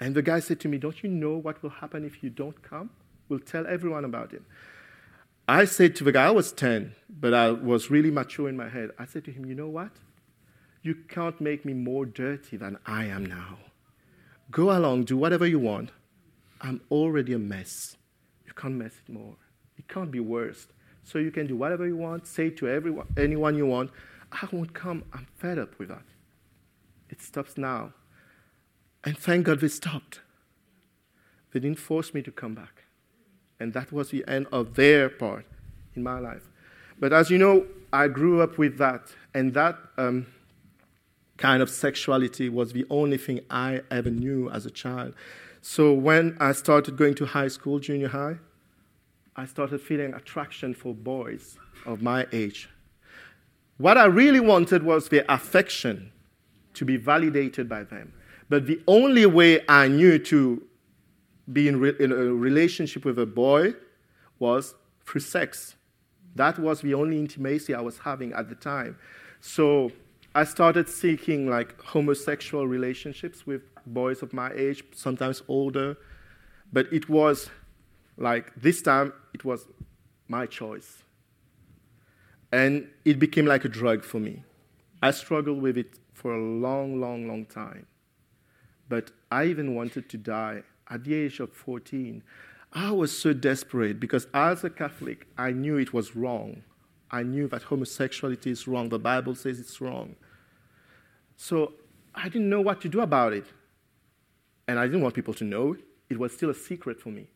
[0.00, 2.62] And the guy said to me, Don't you know what will happen if you don't
[2.62, 2.88] come?
[3.28, 4.40] We'll tell everyone about it.
[5.46, 8.70] I said to the guy, I was 10, but I was really mature in my
[8.70, 8.92] head.
[8.98, 9.90] I said to him, You know what?
[10.80, 13.58] You can't make me more dirty than I am now.
[14.50, 15.90] Go along, do whatever you want.
[16.62, 17.96] I'm already a mess.
[18.46, 19.34] You can't mess it more.
[19.76, 20.68] It can't be worse.
[21.04, 23.90] So you can do whatever you want, say to everyone, anyone you want,
[24.30, 25.04] I won't come.
[25.12, 26.04] I'm fed up with that.
[27.10, 27.92] It stops now.
[29.04, 30.20] And thank God they stopped.
[31.52, 32.84] They didn't force me to come back.
[33.58, 35.44] And that was the end of their part
[35.94, 36.48] in my life.
[36.98, 39.12] But as you know, I grew up with that.
[39.34, 40.26] And that um,
[41.36, 45.14] kind of sexuality was the only thing I ever knew as a child.
[45.62, 48.36] So when I started going to high school, junior high,
[49.36, 52.68] I started feeling attraction for boys of my age.
[53.78, 56.12] What I really wanted was their affection
[56.74, 58.12] to be validated by them.
[58.48, 60.62] But the only way I knew to
[61.52, 63.74] be in, re- in, a relationship with a boy
[64.40, 64.74] was
[65.06, 65.76] through sex.
[66.34, 68.98] That was the only intimacy I was having at the time.
[69.40, 69.92] So
[70.34, 75.96] I started seeking like homosexual relationships with boys of my age, sometimes older.
[76.72, 77.50] But it was
[78.16, 79.66] like this time, it was
[80.28, 81.02] my choice.
[82.50, 84.44] And it became like a drug for me.
[85.02, 87.86] I struggled with it for a long, long, long time.
[88.88, 92.22] But I even wanted to die at the age of 14.
[92.72, 96.62] I was so desperate because as a Catholic, I knew it was wrong.
[97.10, 98.88] I knew that homosexuality is wrong.
[98.88, 100.16] The Bible says it's wrong.
[101.36, 101.74] So
[102.14, 103.46] I didn't know what to do about it.
[104.68, 105.76] And I didn't want people to know.
[106.08, 107.28] It was still a secret for me.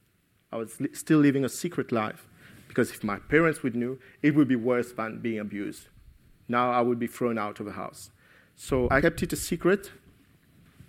[0.53, 2.29] I was li- still living a secret life
[2.69, 5.89] because if my parents would know, it would be worse than being abused.
[6.49, 8.11] Now I would be thrown out of the house.
[8.55, 9.91] So I kept it a secret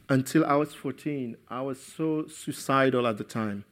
[0.10, 1.36] until I was 14.
[1.50, 3.66] I was so suicidal at the time.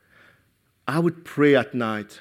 [0.87, 2.19] I would pray at night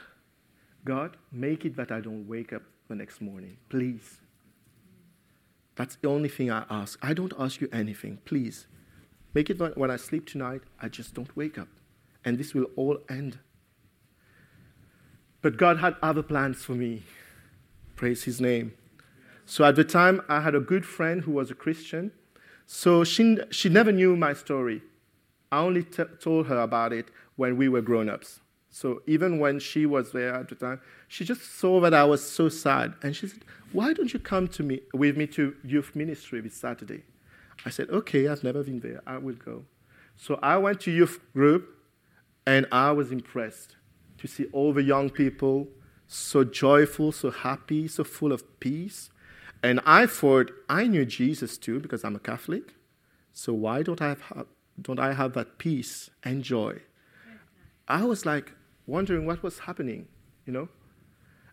[0.84, 4.18] God, make it that I don't wake up the next morning, please.
[5.76, 6.98] That's the only thing I ask.
[7.02, 8.66] I don't ask you anything, please.
[9.34, 11.68] Make it when I sleep tonight, I just don't wake up.
[12.24, 13.38] And this will all end.
[15.42, 17.02] But God had other plans for me.
[17.96, 18.74] Praise His name.
[19.44, 22.12] So at the time, I had a good friend who was a Christian
[22.66, 24.82] so she, she never knew my story.
[25.52, 28.40] I only t- told her about it when we were grown ups.
[28.70, 32.28] So even when she was there at the time, she just saw that I was
[32.28, 32.94] so sad.
[33.02, 36.54] And she said, Why don't you come to me with me to youth ministry this
[36.54, 37.04] Saturday?
[37.64, 39.02] I said, Okay, I've never been there.
[39.06, 39.64] I will go.
[40.16, 41.68] So I went to youth group
[42.46, 43.76] and I was impressed
[44.18, 45.68] to see all the young people
[46.06, 49.10] so joyful, so happy, so full of peace.
[49.62, 52.74] And I thought I knew Jesus too because I'm a Catholic.
[53.32, 54.46] So why don't I have
[54.80, 56.80] don't I have that peace and joy?
[57.88, 58.52] I was like
[58.86, 60.08] wondering what was happening,
[60.46, 60.68] you know?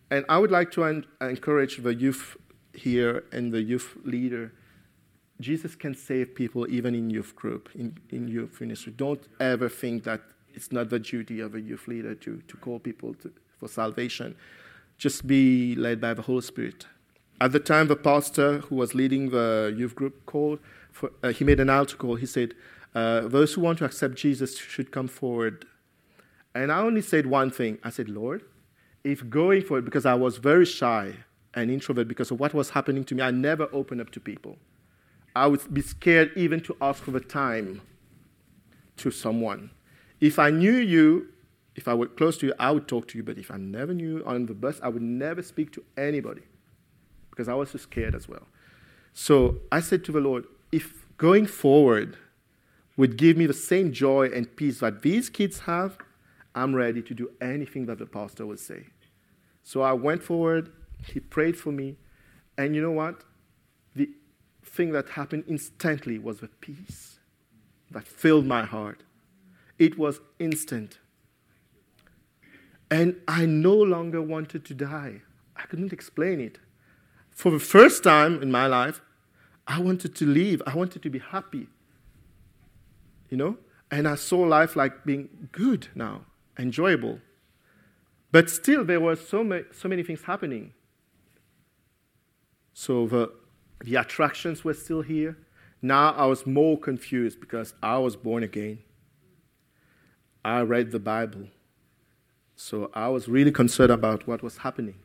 [0.10, 2.36] And I would like to en- encourage the youth
[2.74, 4.54] here and the youth leader.
[5.41, 8.93] Jesus can save people even in youth group, in, in youth ministry.
[8.95, 10.21] Don't ever think that
[10.54, 14.36] it's not the duty of a youth leader to, to call people to, for salvation.
[14.97, 16.86] Just be led by the Holy Spirit.
[17.39, 20.60] At the time, the pastor who was leading the youth group called,
[20.91, 22.15] for, uh, he made an altar call.
[22.15, 22.54] He said,
[22.93, 25.65] uh, Those who want to accept Jesus should come forward.
[26.54, 28.43] And I only said one thing I said, Lord,
[29.04, 31.15] if going for it, because I was very shy
[31.54, 34.58] and introvert because of what was happening to me, I never opened up to people.
[35.36, 37.82] I would be scared even to ask for the time
[38.98, 39.72] to someone.
[40.20, 41.30] If I knew you,
[41.76, 43.24] if I were close to you, I would talk to you.
[43.24, 46.44] But if I never knew you on the bus, I would never speak to anybody
[47.30, 48.48] because I was so scared as well.
[49.13, 52.17] So I said to the Lord, if going forward
[52.98, 55.98] would give me the same joy and peace that these kids have,
[56.54, 58.88] I'm ready to do anything that the pastor would say.
[59.63, 60.72] So I went forward,
[61.06, 61.98] he prayed for me,
[62.58, 63.24] and you know what?
[64.72, 67.20] Thing that happened instantly was the peace
[67.92, 69.04] that filled my heart.
[69.78, 71.00] It was instant.
[72.90, 75.24] And I no longer wanted to die.
[75.58, 76.60] I couldn't explain it.
[77.32, 79.02] For the first time in my life,
[79.68, 80.62] I wanted to leave.
[80.66, 81.68] I wanted to be happy.
[83.30, 83.58] You know?
[83.90, 86.22] And I saw life like being good now,
[86.58, 87.20] enjoyable.
[88.32, 90.74] But still, there were so many, so many things happening.
[92.74, 93.34] So the,
[93.84, 95.38] the attractions were still here.
[95.82, 98.80] Now I was more confused because I was born again.
[100.44, 101.48] I read the Bible.
[102.56, 104.96] So I was really concerned about what was happening.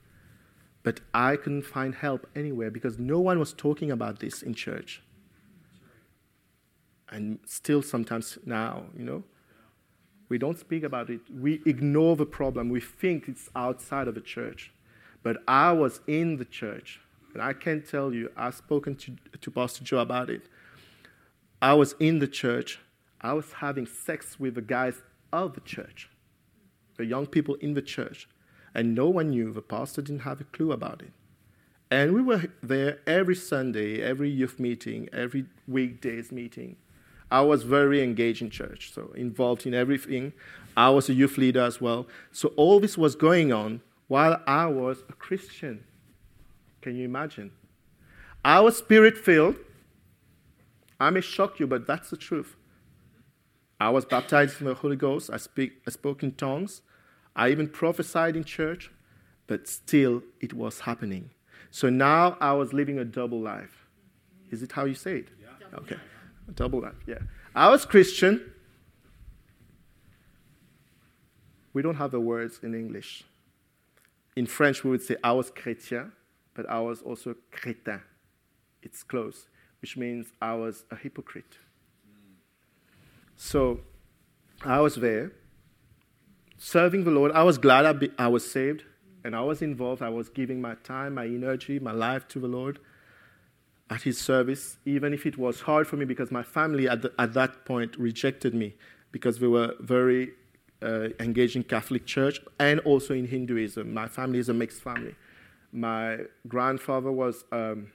[0.83, 5.03] But I couldn't find help anywhere because no one was talking about this in church.
[7.09, 9.25] And still, sometimes now, you know,
[10.29, 11.21] we don't speak about it.
[11.31, 12.69] We ignore the problem.
[12.69, 14.73] We think it's outside of the church.
[15.23, 17.01] But I was in the church.
[17.37, 20.49] And I can tell you, I've spoken to, to Pastor Joe about it.
[21.61, 22.79] I was in the church.
[23.21, 25.03] I was having sex with the guys
[25.35, 26.09] of the church,
[26.97, 28.27] the young people in the church.
[28.75, 29.53] And no one knew.
[29.53, 31.13] The pastor didn't have a clue about it.
[31.91, 36.77] And we were there every Sunday, every youth meeting, every weekdays meeting.
[37.31, 40.33] I was very engaged in church, so involved in everything.
[40.75, 42.07] I was a youth leader as well.
[42.33, 45.85] So all this was going on while I was a Christian.
[46.87, 47.51] Can you imagine?
[48.45, 49.57] I was spirit filled.
[51.01, 52.55] I may shock you, but that's the truth.
[53.81, 55.29] I was baptized in the Holy Ghost.
[55.33, 56.83] I, speak, I spoke in tongues.
[57.35, 58.93] I even prophesied in church,
[59.49, 61.31] but still it was happening.
[61.73, 63.89] So now I was living a double life.
[64.53, 65.29] Is it how you say it?
[65.41, 65.79] Yeah.
[65.81, 65.97] Okay.
[66.47, 67.19] A double life, yeah.
[67.53, 68.53] I was Christian.
[71.73, 73.25] We don't have the words in English.
[74.37, 76.13] In French, we would say I was chrétien,
[76.57, 78.01] but I was also crétin.
[78.83, 79.47] It's close,
[79.81, 81.59] which means I was a hypocrite.
[83.37, 83.81] So
[84.65, 85.33] I was there
[86.57, 87.33] serving the Lord.
[87.33, 88.85] I was glad I, be, I was saved
[89.23, 90.01] and I was involved.
[90.01, 92.79] I was giving my time, my energy, my life to the Lord
[93.91, 97.13] at His service, even if it was hard for me because my family at, the,
[97.19, 98.75] at that point rejected me
[99.13, 100.33] because we were very
[100.83, 103.93] uh, engaged in Catholic Church and also in Hinduism.
[103.93, 105.15] My family is a mixed family.
[105.77, 107.93] My grandfather was um,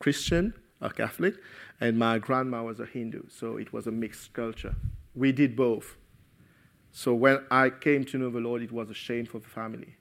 [0.00, 1.36] Christian, a Catholic,
[1.80, 4.74] and my grandma was a Hindu, so it was a mixed culture.
[5.14, 5.96] We did both.
[6.90, 9.94] So when I came to know the Lord, it was a shame for the family.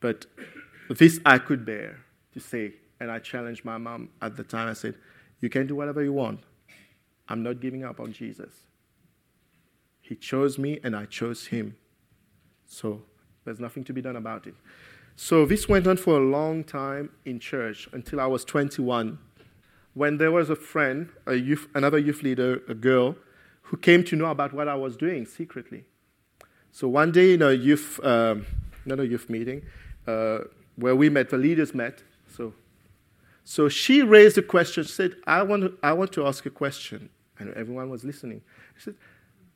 [0.00, 0.26] But
[0.90, 2.00] this I could bear
[2.34, 4.68] to say, and I challenged my mom at the time.
[4.68, 4.96] I said,
[5.40, 6.40] You can do whatever you want.
[7.28, 8.52] I'm not giving up on Jesus.
[10.02, 11.76] He chose me, and I chose him.
[12.66, 13.00] So
[13.46, 14.54] there's nothing to be done about it.
[15.16, 19.18] So this went on for a long time in church until I was 21
[19.94, 23.16] when there was a friend, a youth, another youth leader, a girl,
[23.62, 25.84] who came to know about what I was doing secretly.
[26.72, 28.44] So one day in a youth, um,
[28.84, 29.62] not a youth meeting,
[30.06, 30.40] uh,
[30.76, 32.02] where we met, the leaders met.
[32.36, 32.52] So,
[33.44, 34.82] so she raised a question.
[34.82, 37.08] She said, I want, to, I want to ask a question.
[37.38, 38.42] And everyone was listening.
[38.76, 38.94] She said,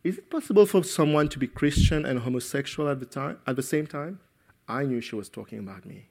[0.04, 3.62] Is it possible for someone to be Christian and homosexual at the, time, at the
[3.62, 4.20] same time?
[4.68, 6.08] I knew she was talking about me.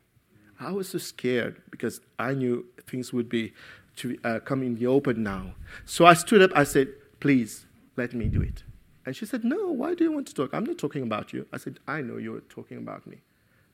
[0.60, 3.54] I was so scared because I knew things would be
[3.98, 5.54] to uh, come in the open now.
[5.86, 6.52] So I stood up.
[6.56, 6.90] I said,
[7.20, 8.64] Please, let me do it.
[9.06, 10.54] And she said, No, why do you want to talk?
[10.54, 11.46] I'm not talking about you.
[11.54, 13.18] I said, I know you're talking about me,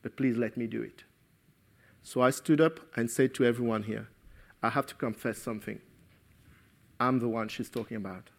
[0.01, 1.03] but please let me do it.
[2.01, 4.09] So I stood up and said to everyone here,
[4.61, 5.79] I have to confess something.
[6.99, 8.29] I'm the one she's talking about.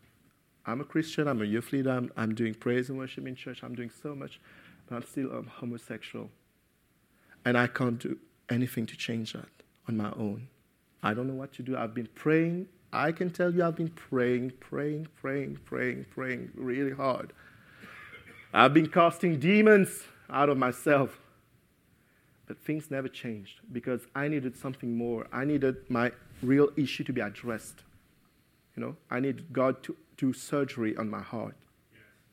[0.67, 3.63] I'm a Christian, I'm a youth leader, I'm, I'm doing praise and worship in church,
[3.63, 4.41] I'm doing so much,
[4.87, 6.31] but I'm still um, homosexual.
[7.45, 8.19] And I can't do
[8.49, 9.49] anything to change that
[9.89, 10.49] on my own.
[11.03, 11.77] I don't know what to do.
[11.77, 12.69] I've been praying.
[12.93, 17.33] I can tell you, I've been praying, praying, praying, praying, praying really hard.
[18.53, 21.19] I've been casting demons out of myself.
[22.47, 25.27] But things never changed because I needed something more.
[25.33, 26.13] I needed my
[26.43, 27.83] real issue to be addressed.
[28.77, 31.55] You know, I needed God to do surgery on my heart,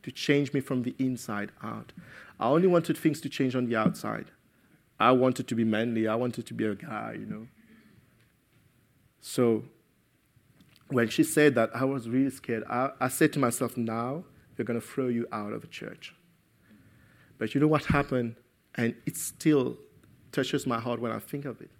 [0.03, 1.93] to change me from the inside out.
[2.39, 4.31] I only wanted things to change on the outside.
[4.99, 6.07] I wanted to be manly.
[6.07, 7.47] I wanted to be a guy, you know.
[9.19, 9.63] So
[10.89, 12.63] when she said that, I was really scared.
[12.69, 14.23] I, I said to myself, now
[14.55, 16.13] they're going to throw you out of the church.
[17.37, 18.35] But you know what happened?
[18.75, 19.77] And it still
[20.31, 21.71] touches my heart when I think of it.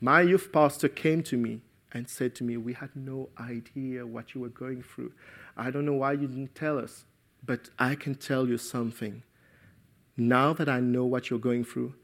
[0.00, 1.62] My youth pastor came to me
[1.92, 5.12] and said to me, We had no idea what you were going through.
[5.56, 7.04] I don't know why you didn't tell us,
[7.44, 9.22] but I can tell you something.
[10.16, 11.94] Now that I know what you're going through,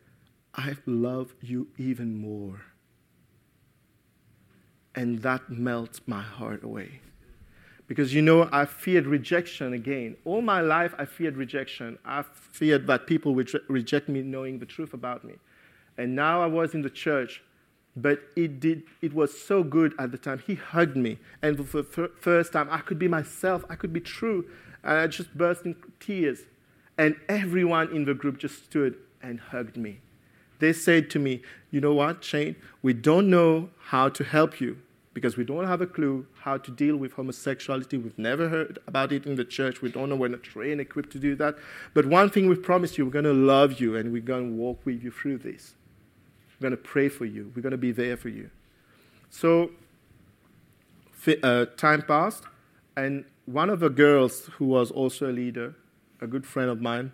[0.55, 2.61] I love you even more.
[4.95, 7.01] And that melts my heart away.
[7.87, 10.17] Because you know, I feared rejection again.
[10.25, 11.99] All my life, I feared rejection.
[12.05, 15.35] I feared that people would reject me knowing the truth about me.
[15.97, 17.43] And now I was in the church,
[18.01, 20.43] but it, did, it was so good at the time.
[20.47, 21.19] He hugged me.
[21.43, 24.47] And for the first time, I could be myself, I could be true.
[24.83, 26.41] And I just burst in tears.
[26.97, 30.01] And everyone in the group just stood and hugged me.
[30.59, 32.57] They said to me, You know what, Shane?
[32.83, 34.79] We don't know how to help you
[35.13, 37.97] because we don't have a clue how to deal with homosexuality.
[37.97, 39.83] We've never heard about it in the church.
[39.83, 41.57] We don't know we're not trained, equipped to do that.
[41.95, 44.57] But one thing we've promised you, we're going to love you and we're going to
[44.57, 45.75] walk with you through this.
[46.61, 47.51] We're going to pray for you.
[47.57, 48.51] We're going to be there for you.
[49.31, 49.71] So,
[51.43, 52.45] uh, time passed,
[52.97, 55.75] and one of the girls who was also a leader,
[56.21, 57.13] a good friend of mine,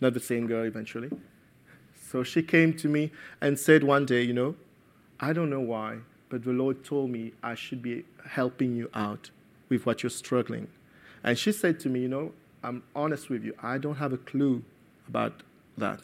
[0.00, 1.10] not the same girl eventually,
[2.10, 4.56] so she came to me and said one day, You know,
[5.20, 9.30] I don't know why, but the Lord told me I should be helping you out
[9.68, 10.66] with what you're struggling.
[11.22, 12.32] And she said to me, You know,
[12.64, 14.64] I'm honest with you, I don't have a clue
[15.06, 15.42] about
[15.78, 16.00] that.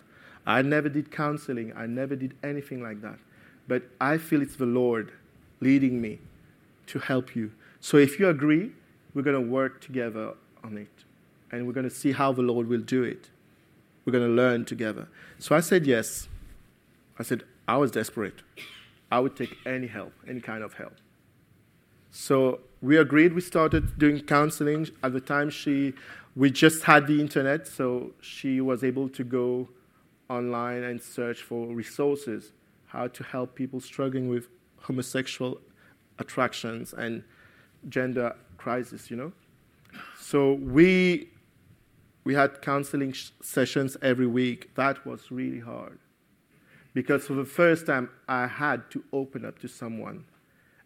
[0.47, 3.18] I never did counseling, I never did anything like that.
[3.66, 5.12] But I feel it's the Lord
[5.61, 6.20] leading me
[6.86, 7.51] to help you.
[7.80, 8.72] So if you agree,
[9.14, 11.05] we're going to work together on it.
[11.51, 13.28] And we're going to see how the Lord will do it.
[14.05, 15.09] We're going to learn together.
[15.38, 16.28] So I said yes.
[17.18, 18.42] I said, I was desperate.
[19.11, 20.94] I would take any help, any kind of help.
[22.11, 23.32] So we agreed.
[23.32, 24.88] We started doing counseling.
[25.03, 25.94] At the time, she,
[26.34, 29.68] we just had the internet, so she was able to go
[30.29, 32.53] online and search for resources,
[32.87, 34.49] how to help people struggling with
[34.81, 35.61] homosexual
[36.18, 37.22] attractions and
[37.89, 39.33] gender crisis, you know.
[40.18, 41.31] So we
[42.24, 44.74] we had counseling sh- sessions every week.
[44.74, 45.99] That was really hard.
[46.93, 50.24] Because for the first time, I had to open up to someone.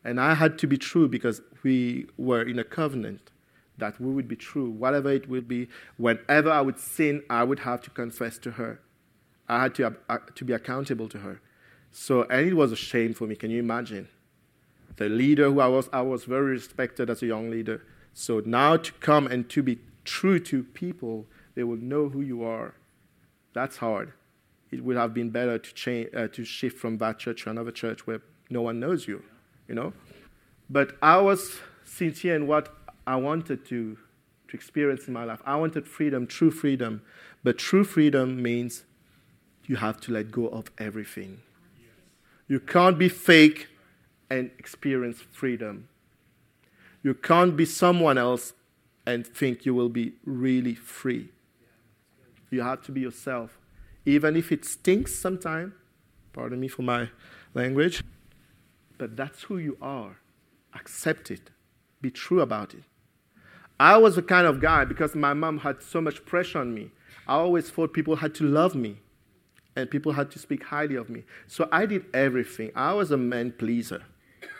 [0.05, 3.31] And I had to be true because we were in a covenant
[3.79, 4.71] that we would be true.
[4.71, 8.81] Whatever it would be, whenever I would sin, I would have to confess to her.
[9.51, 11.41] I had to, uh, to be accountable to her.
[11.91, 13.35] So, and it was a shame for me.
[13.35, 14.09] Can you imagine?
[14.97, 17.83] The leader who I was, I was very respected as a young leader.
[18.15, 21.27] So now to come and to be true to people,
[21.57, 22.75] they will know who you are.
[23.53, 24.13] That's hard.
[24.71, 27.73] It would have been better to, change, uh, to shift from that church to another
[27.73, 29.25] church where no one knows you,
[29.67, 29.93] you know?
[30.69, 32.73] But I was sincere in what
[33.05, 33.99] I wanted to,
[34.47, 35.43] to experience in my life.
[35.45, 37.03] I wanted freedom, true freedom.
[37.43, 38.85] But true freedom means
[39.71, 41.41] you have to let go of everything.
[42.49, 43.69] You can't be fake
[44.29, 45.87] and experience freedom.
[47.05, 48.53] You can't be someone else
[49.07, 51.29] and think you will be really free.
[52.51, 53.61] You have to be yourself.
[54.05, 55.73] Even if it stinks sometimes,
[56.33, 57.09] pardon me for my
[57.55, 58.03] language,
[58.99, 60.17] but that's who you are.
[60.75, 61.51] Accept it.
[62.01, 62.83] Be true about it.
[63.79, 66.91] I was the kind of guy, because my mom had so much pressure on me,
[67.29, 68.97] I always thought people had to love me
[69.77, 71.25] and people had to speak highly of me.
[71.47, 72.73] So I did everything.
[72.75, 74.03] I was a man pleaser.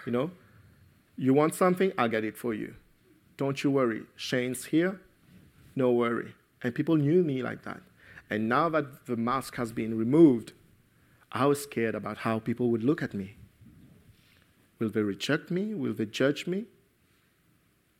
[0.07, 0.31] You know,
[1.17, 2.75] you want something, I'll get it for you.
[3.37, 4.03] Don't you worry.
[4.17, 5.01] Shane's here,
[5.75, 6.35] no worry.
[6.63, 7.81] And people knew me like that.
[8.29, 10.53] And now that the mask has been removed,
[11.33, 13.37] I was scared about how people would look at me.
[14.79, 15.75] Will they reject me?
[15.75, 16.67] Will they judge me?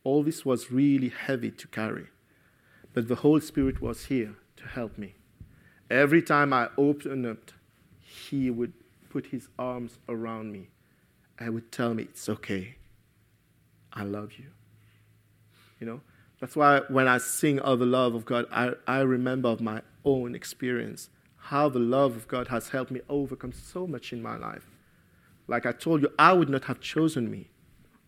[0.03, 2.07] All this was really heavy to carry.
[2.93, 5.15] But the Holy Spirit was here to help me.
[5.91, 7.51] Every time I opened up,
[7.99, 8.71] He would
[9.09, 10.69] put His arms around me
[11.37, 12.75] and would tell me, It's okay.
[13.91, 14.45] I love you.
[15.81, 16.01] You know,
[16.39, 19.81] That's why when I sing of the love of God, I, I remember of my
[20.05, 24.37] own experience, how the love of God has helped me overcome so much in my
[24.37, 24.69] life.
[25.45, 27.49] Like I told you, I would not have chosen me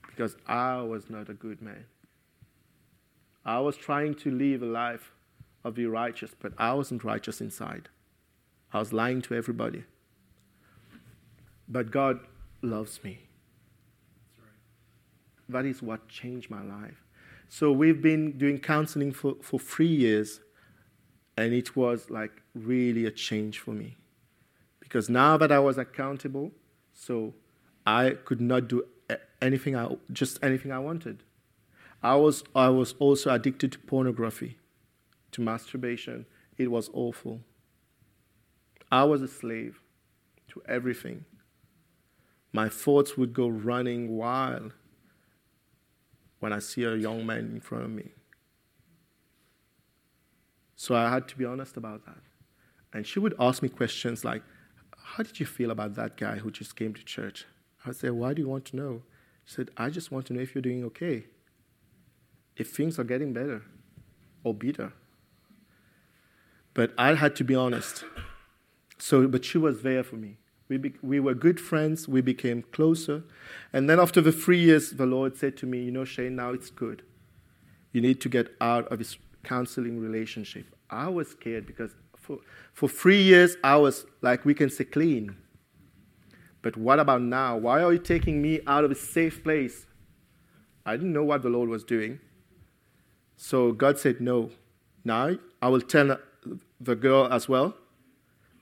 [0.08, 1.84] because I was not a good man.
[3.44, 5.12] I was trying to live a life
[5.64, 7.90] of the righteous, but I wasn't righteous inside.
[8.72, 9.84] I was lying to everybody.
[11.68, 12.20] But God
[12.62, 13.20] loves me.
[15.48, 17.04] That is what changed my life.
[17.50, 20.40] So we've been doing counseling for, for three years,
[21.38, 23.98] and it was like really a change for me.
[24.80, 26.52] Because now that I was accountable,
[26.94, 27.34] so
[27.86, 28.84] I could not do
[29.42, 31.24] anything, I, just anything I wanted.
[32.02, 34.58] I was, I was also addicted to pornography,
[35.34, 36.26] to masturbation.
[36.58, 37.42] It was awful.
[38.92, 39.80] I was a slave
[40.50, 41.26] to everything.
[42.52, 44.74] My thoughts would go running wild
[46.40, 48.12] when I see a young man in front of me.
[50.76, 52.22] So I had to be honest about that.
[52.94, 54.44] And she would ask me questions like,
[54.98, 57.46] How did you feel about that guy who just came to church?
[57.84, 59.02] I would say, Why do you want to know?
[59.46, 61.26] She said, I just want to know if you're doing okay,
[62.56, 63.64] if things are getting better
[64.44, 64.94] or better.
[66.74, 68.04] But I had to be honest.
[68.98, 70.38] So, but she was there for me.
[70.70, 72.08] We, be, we were good friends.
[72.08, 73.24] We became closer.
[73.72, 76.52] And then after the three years, the Lord said to me, You know, Shane, now
[76.52, 77.04] it's good.
[77.92, 80.66] You need to get out of this counseling relationship.
[80.90, 82.40] I was scared because for,
[82.74, 85.36] for three years, I was like, we can say clean.
[86.62, 87.58] But what about now?
[87.58, 89.86] Why are you taking me out of a safe place?
[90.86, 92.20] I didn't know what the Lord was doing.
[93.36, 94.50] So God said, No.
[95.04, 96.18] Now I will tell
[96.80, 97.76] the girl as well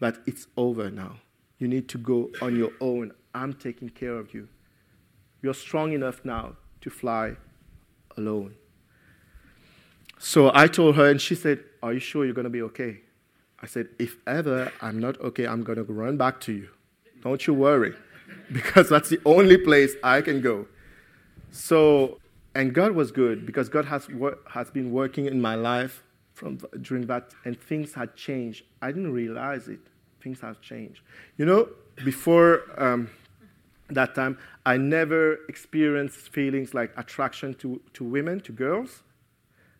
[0.01, 1.17] but it's over now.
[1.59, 3.13] You need to go on your own.
[3.33, 4.49] I'm taking care of you.
[5.41, 7.37] You're strong enough now to fly
[8.17, 8.55] alone.
[10.17, 13.01] So I told her, and she said, Are you sure you're going to be okay?
[13.61, 16.69] I said, If ever I'm not okay, I'm going to run back to you.
[17.21, 17.93] Don't you worry,
[18.51, 20.67] because that's the only place I can go.
[21.51, 22.19] So,
[22.55, 26.03] and God was good because God has, wor- has been working in my life
[26.41, 28.65] from during that, and things had changed.
[28.81, 29.79] I didn't realize it
[30.21, 31.01] things have changed.
[31.37, 31.69] You know,
[32.03, 33.09] before um,
[33.89, 39.03] that time, I never experienced feelings like attraction to, to women, to girls.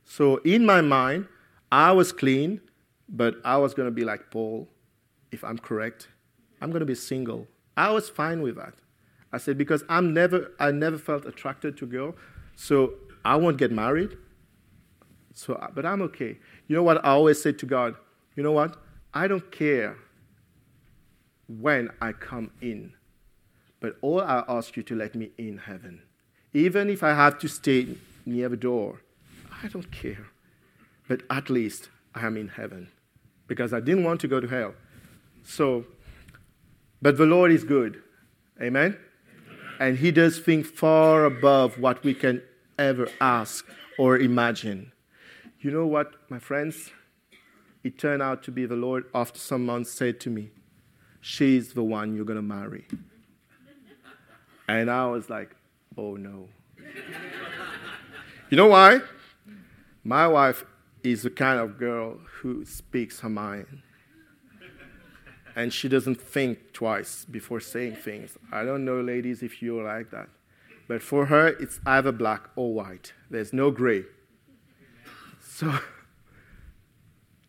[0.03, 1.28] So in my mind,
[1.72, 2.62] I was clean,
[3.07, 4.68] but I was going to be like Paul,
[5.32, 6.07] if I'm correct.
[6.62, 7.47] I'm going to be single.
[7.78, 8.74] I was fine with that.
[9.34, 12.16] I said, because I'm never, I never felt attracted to girl,
[12.55, 12.93] so
[13.24, 14.18] I won't get married.
[15.34, 16.38] So, uh, but I'm okay.
[16.68, 17.96] You know what I always say to God?
[18.36, 18.78] You know what?
[19.14, 19.98] I don't care
[21.48, 22.94] when I come in.
[23.80, 26.02] But all I ask you to let me in heaven.
[26.54, 29.02] Even if I have to stay near the door,
[29.64, 30.28] I don't care.
[31.08, 32.90] But at least I am in heaven
[33.48, 34.74] because I didn't want to go to hell.
[35.44, 35.86] So,
[37.02, 38.02] but the Lord is good.
[38.62, 38.98] Amen?
[39.80, 42.44] And He does things far above what we can
[42.78, 43.66] ever ask
[43.98, 44.92] or imagine.
[45.62, 46.89] You know what, my friends?
[47.84, 50.49] It turned out to be the Lord, after some months, said to me,
[51.20, 52.88] she's the one you're going to marry.
[54.68, 55.55] And I was like,
[55.95, 56.49] oh no.
[58.49, 59.01] you know why?
[60.03, 60.66] My wife
[61.03, 63.84] is the kind of girl who speaks her mind.
[65.55, 68.36] And she doesn't think twice before saying things.
[68.51, 70.30] I don't know, ladies, if you're like that.
[70.88, 73.14] But for her, it's either black or white.
[73.30, 74.05] There's no gray.
[75.62, 75.72] So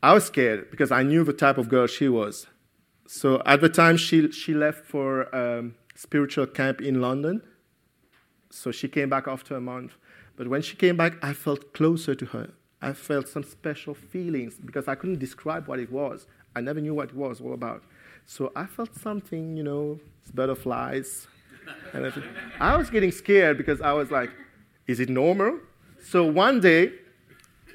[0.03, 2.47] I was scared because I knew the type of girl she was.
[3.07, 7.41] So at the time, she, she left for um, spiritual camp in London.
[8.51, 9.93] So she came back after a month.
[10.37, 12.51] But when she came back, I felt closer to her.
[12.83, 16.27] I felt some special feelings because I couldn't describe what it was.
[16.55, 17.83] I never knew what it was all about.
[18.27, 19.99] So I felt something, you know,
[20.35, 21.29] butterflies.
[21.95, 22.13] and
[22.61, 24.29] I was getting scared because I was like,
[24.87, 25.61] is it normal?
[26.05, 26.93] So one day,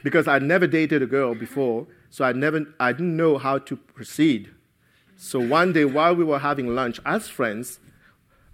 [0.08, 3.76] because I'd never dated a girl before, so I never I didn't know how to
[3.76, 4.49] proceed.
[5.18, 7.82] So one day while we were having lunch as friends,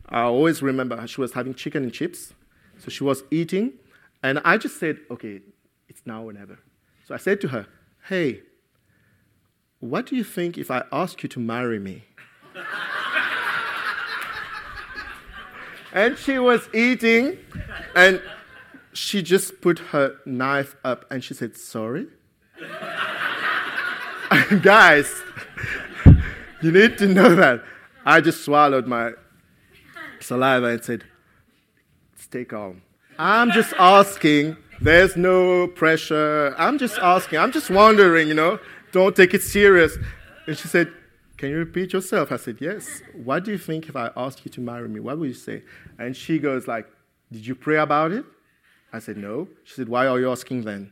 [0.09, 2.33] I always remember she was having chicken and chips.
[2.79, 3.73] So she was eating,
[4.23, 5.41] and I just said, okay,
[5.87, 6.57] it's now or never.
[7.05, 7.67] So I said to her,
[8.07, 8.41] hey,
[9.79, 12.03] what do you think if I ask you to marry me?
[15.93, 17.37] and she was eating,
[17.95, 18.23] and
[18.93, 22.07] she just put her knife up and she said, sorry?
[24.61, 25.21] Guys,
[26.61, 27.63] you need to know that.
[28.05, 29.11] I just swallowed my
[30.19, 31.03] saliva and said,
[32.15, 32.81] Stay calm.
[33.19, 36.55] I'm just asking There's no pressure.
[36.57, 37.39] I'm just asking.
[37.39, 38.59] I'm just wondering, you know.
[38.91, 39.97] Don't take it serious.
[40.47, 40.91] And she said,
[41.37, 42.31] Can you repeat yourself?
[42.31, 43.01] I said, Yes.
[43.13, 44.99] What do you think if I asked you to marry me?
[44.99, 45.63] What would you say?
[45.99, 46.87] And she goes like,
[47.31, 48.25] Did you pray about it?
[48.93, 49.47] I said, No.
[49.65, 50.91] She said, Why are you asking then?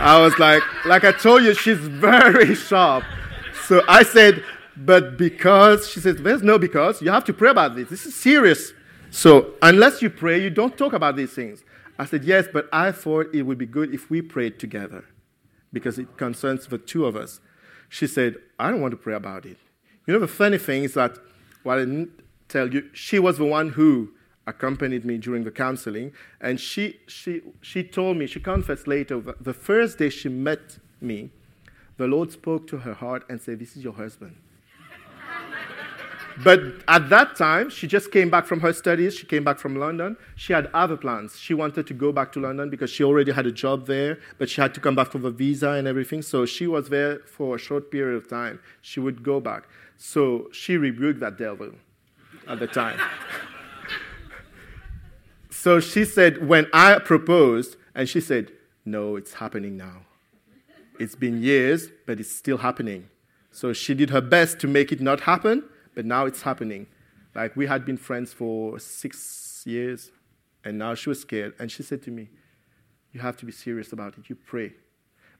[0.00, 3.04] I was like, like I told you, she's very sharp.
[3.66, 4.44] So I said,
[4.76, 7.88] but because, she said, there's no because, you have to pray about this.
[7.88, 8.72] This is serious.
[9.10, 11.64] So unless you pray, you don't talk about these things.
[11.98, 15.04] I said, yes, but I thought it would be good if we prayed together
[15.72, 17.40] because it concerns the two of us.
[17.88, 19.56] She said, I don't want to pray about it.
[20.06, 21.18] You know, the funny thing is that,
[21.64, 22.10] well, I didn't
[22.48, 24.10] tell you, she was the one who
[24.48, 29.54] accompanied me during the counseling, and she, she, she told me, she confessed later, the
[29.54, 31.30] first day she met me,
[31.98, 34.36] the Lord spoke to her heart and said, This is your husband.
[36.44, 39.16] But at that time, she just came back from her studies.
[39.16, 40.16] She came back from London.
[40.36, 41.36] She had other plans.
[41.36, 44.48] She wanted to go back to London because she already had a job there, but
[44.48, 46.22] she had to come back for the visa and everything.
[46.22, 48.60] So she was there for a short period of time.
[48.80, 49.64] She would go back.
[49.96, 51.72] So she rebuked that devil
[52.46, 53.00] at the time.
[55.62, 58.52] so she said, when I proposed, and she said,
[58.84, 60.02] No, it's happening now.
[60.98, 63.08] It's been years, but it's still happening.
[63.50, 65.64] So she did her best to make it not happen
[65.98, 66.86] but now it's happening.
[67.34, 70.12] Like we had been friends for six years,
[70.62, 71.54] and now she was scared.
[71.58, 72.28] And she said to me,
[73.12, 74.30] You have to be serious about it.
[74.30, 74.74] You pray.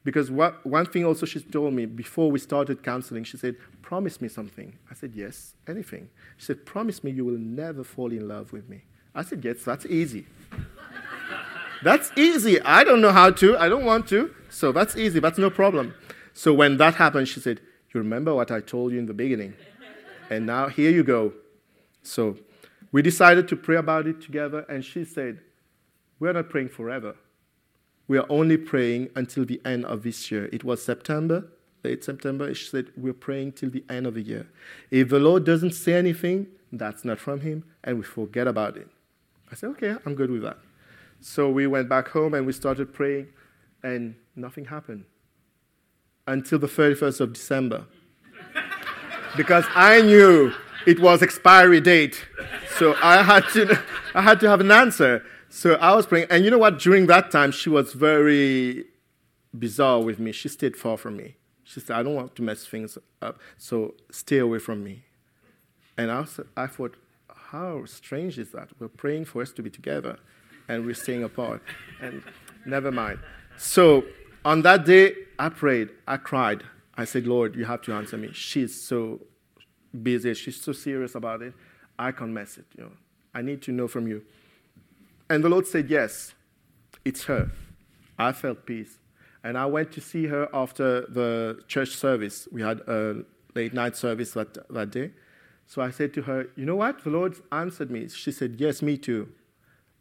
[0.03, 4.21] Because what, one thing also she told me before we started counseling, she said, Promise
[4.21, 4.77] me something.
[4.91, 6.09] I said, Yes, anything.
[6.39, 8.83] She said, Promise me you will never fall in love with me.
[9.19, 10.27] I said, Yes, that's easy.
[11.83, 12.61] that's easy.
[12.63, 13.59] I don't know how to.
[13.59, 14.33] I don't want to.
[14.49, 15.19] So that's easy.
[15.19, 15.93] That's no problem.
[16.35, 17.61] So when that happened, she said,
[17.93, 19.55] You remember what I told you in the beginning?
[20.31, 21.33] And now here you go.
[22.05, 22.37] So
[22.93, 25.41] we decided to pray about it together, and she said,
[26.21, 27.17] We're not praying forever.
[28.07, 30.49] We are only praying until the end of this year.
[30.53, 31.49] It was September,
[31.83, 32.55] late September.
[32.55, 34.47] She said, We're praying till the end of the year.
[34.93, 38.89] If the Lord doesn't say anything, that's not from Him, and we forget about it.
[39.51, 40.59] I said, Okay, I'm good with that.
[41.21, 43.29] So we went back home and we started praying,
[43.83, 45.05] and nothing happened
[46.27, 47.87] until the 31st of December
[49.37, 50.53] because I knew
[50.87, 52.27] it was expiry date.
[52.77, 53.83] So I had to,
[54.15, 55.25] I had to have an answer.
[55.49, 56.27] So I was praying.
[56.31, 56.79] And you know what?
[56.79, 58.85] During that time, she was very
[59.59, 60.33] bizarre with me.
[60.33, 61.37] She stayed far from me.
[61.65, 65.05] She said, I don't want to mess things up, so stay away from me.
[65.99, 66.97] And I, was, I thought,
[67.51, 68.69] how strange is that?
[68.79, 70.19] We're praying for us to be together,
[70.69, 71.63] and we're staying apart.
[72.01, 72.23] And
[72.67, 73.21] never mind.
[73.57, 74.05] So
[74.45, 76.63] on that day, I prayed, I cried.
[76.97, 78.31] I said, Lord, you have to answer me.
[78.33, 79.21] She's so
[80.03, 80.35] busy.
[80.35, 81.55] She's so serious about it.
[81.99, 82.67] I can't mess it.
[82.77, 82.93] You know,
[83.35, 84.23] I need to know from you.
[85.31, 86.35] And the Lord said, Yes,
[87.05, 87.51] it's her.
[88.19, 88.99] I felt peace.
[89.43, 92.47] And I went to see her after the church service.
[92.53, 93.25] We had a
[93.55, 95.13] late night service that, that day.
[95.69, 97.05] So I said to her, You know what?
[97.05, 98.09] The Lord answered me.
[98.09, 99.29] She said, Yes, me too.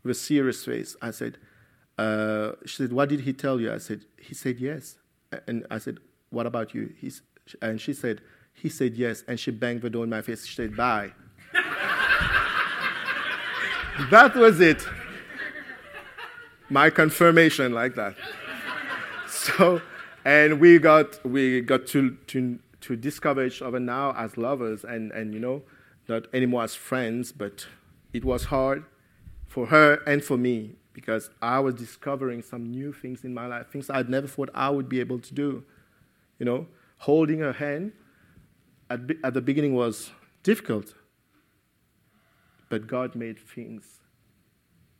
[0.01, 0.95] With a serious face.
[1.01, 1.37] I said,
[1.99, 3.71] uh, She said, What did he tell you?
[3.71, 4.97] I said, He said yes.
[5.45, 5.99] And I said,
[6.29, 6.93] what about you?
[6.99, 7.21] He's,
[7.61, 8.21] and she said,
[8.53, 9.23] He said yes.
[9.27, 10.45] And she banged the door in my face.
[10.45, 11.11] She said, Bye.
[14.11, 14.87] that was it.
[16.69, 18.15] My confirmation, like that.
[19.29, 19.81] So,
[20.25, 25.11] and we got, we got to, to, to discover each other now as lovers and,
[25.11, 25.61] and, you know,
[26.07, 27.67] not anymore as friends, but
[28.13, 28.85] it was hard
[29.45, 33.67] for her and for me because I was discovering some new things in my life,
[33.67, 35.65] things I'd never thought I would be able to do.
[36.39, 36.67] You know,
[36.99, 37.91] holding her hand
[38.89, 40.11] at, at the beginning was
[40.41, 40.93] difficult,
[42.69, 43.99] but God made things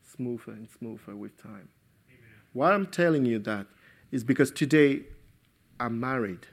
[0.03, 1.69] smoother and smoother with time.
[2.09, 2.19] Amen.
[2.51, 3.67] Why I'm telling you that
[4.11, 5.03] is because today
[5.79, 6.47] I'm married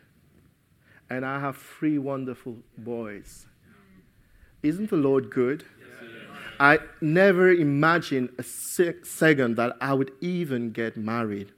[1.11, 3.47] and I have three wonderful boys.
[4.63, 5.65] Isn't the Lord good?
[6.59, 11.53] I never imagined a second that I would even get married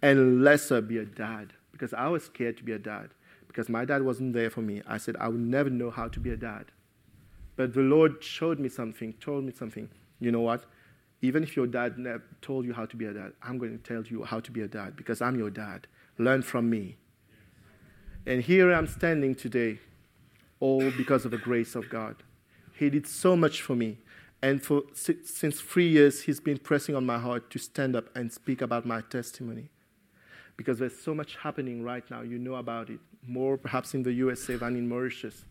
[0.00, 3.10] and lesser be a dad because I was scared to be a dad
[3.46, 4.82] because my dad wasn't there for me.
[4.86, 6.66] I said, I would never know how to be a dad.
[7.56, 9.88] But the Lord showed me something, told me something.
[10.20, 10.64] You know what?
[11.22, 13.82] Even if your dad never told you how to be a dad, I'm going to
[13.82, 15.86] tell you how to be a dad because I'm your dad.
[16.18, 16.96] Learn from me.
[18.28, 19.78] And here I'm standing today,
[20.60, 22.14] all because of the grace of God.
[22.74, 23.96] He did so much for me.
[24.42, 28.30] And for, since three years, He's been pressing on my heart to stand up and
[28.30, 29.70] speak about my testimony
[30.58, 32.20] because there's so much happening right now.
[32.20, 35.46] You know about it, more perhaps in the USA than in Mauritius.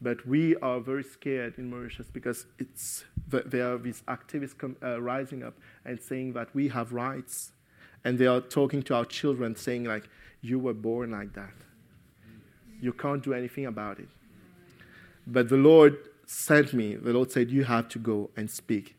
[0.00, 5.42] But we are very scared in Mauritius because it's, there are these activists uh, rising
[5.42, 5.54] up
[5.84, 7.50] and saying that we have rights.
[8.04, 10.08] And they are talking to our children, saying, like,
[10.42, 11.54] you were born like that.
[12.80, 14.08] You can't do anything about it.
[15.26, 16.96] But the Lord sent me.
[16.96, 18.96] The Lord said, You have to go and speak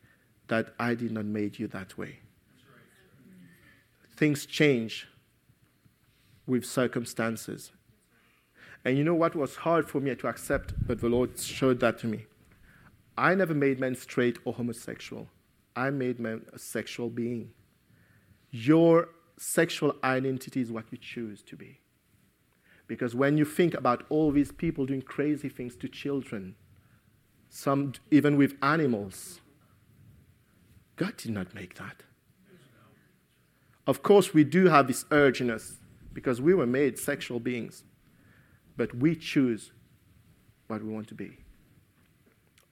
[0.48, 2.20] that I did not make you that way.
[4.16, 5.08] Things change
[6.46, 7.72] with circumstances.
[8.84, 12.00] And you know what was hard for me to accept, but the Lord showed that
[12.00, 12.26] to me?
[13.18, 15.28] I never made men straight or homosexual.
[15.76, 17.52] I made men a sexual being.
[18.52, 21.80] Your sexual identity is what you choose to be.
[22.92, 26.56] Because when you think about all these people doing crazy things to children,
[27.50, 29.40] some even with animals,
[30.98, 32.04] God did not make that.
[33.88, 35.78] Of course, we do have this urge in us
[36.12, 37.86] because we were made sexual beings,
[38.76, 39.72] but we choose
[40.68, 41.38] what we want to be.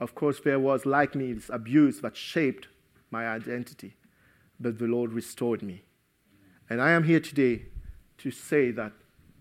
[0.01, 2.67] Of course, there was, like me, this abuse that shaped
[3.09, 3.95] my identity,
[4.59, 5.83] but the Lord restored me.
[6.69, 7.67] And I am here today
[8.17, 8.91] to say that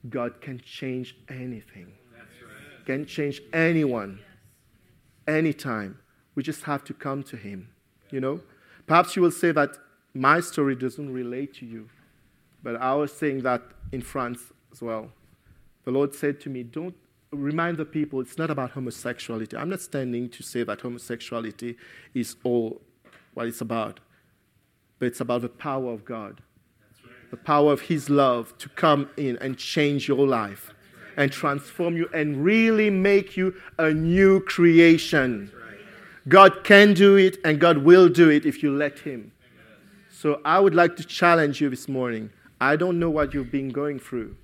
[0.09, 2.87] God can change anything, right.
[2.87, 4.21] can change anyone,
[5.27, 5.99] anytime.
[6.35, 7.69] We just have to come to Him,
[8.11, 8.41] you know?
[8.87, 9.77] Perhaps you will say that
[10.15, 11.89] my story doesn't relate to you,
[12.63, 14.41] but I was saying that in France
[14.73, 15.11] as well.
[15.85, 16.95] The Lord said to me, Don't
[17.31, 19.57] remind the people it's not about homosexuality.
[19.57, 21.77] I'm not standing to say that homosexuality
[22.15, 22.81] is all
[23.35, 24.01] what it's about,
[24.99, 26.43] but it's about the power of God.
[27.31, 30.73] The power of His love to come in and change your life
[31.17, 35.53] and transform you and really make you a new creation.
[36.29, 39.33] God can do it and God will do it if you let Him.
[40.11, 42.31] So I would like to challenge you this morning.
[42.61, 44.37] I don't know what you've been going through.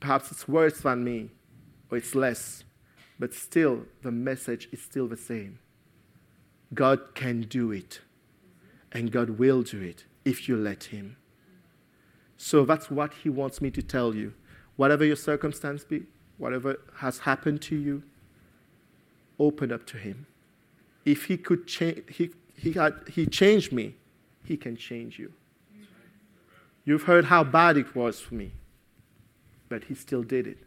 [0.00, 1.30] Perhaps it's worse than me,
[1.90, 2.64] or it's less,
[3.18, 5.58] but still, the message is still the same.
[6.72, 8.00] God can do it,
[8.92, 11.16] and God will do it if you let Him.
[12.42, 14.32] So that's what He wants me to tell you.
[14.76, 16.04] Whatever your circumstance be,
[16.38, 18.02] whatever has happened to you,
[19.38, 20.26] open up to Him.
[21.04, 23.96] If He could change, he, he, had, he changed me
[24.42, 25.34] he can change you.
[26.86, 28.52] You've heard how bad it was for me,
[29.68, 30.58] but He still did it.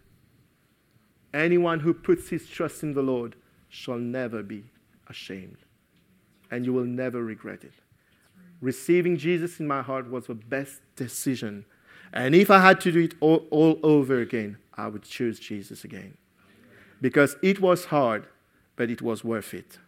[1.34, 3.36] Anyone who puts his trust in the Lord
[3.68, 4.66] shall never be
[5.08, 5.58] ashamed,
[6.52, 7.74] and you will never regret it.
[8.64, 11.66] Receiving Jesus in my heart was the best decision.
[12.14, 15.84] And if I had to do it all, all over again, I would choose Jesus
[15.84, 16.16] again.
[17.02, 18.26] Because it was hard,
[18.78, 19.80] but it was worth it.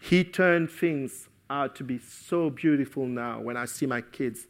[0.00, 3.40] He turned things out to be so beautiful now.
[3.40, 4.46] When I see my kids,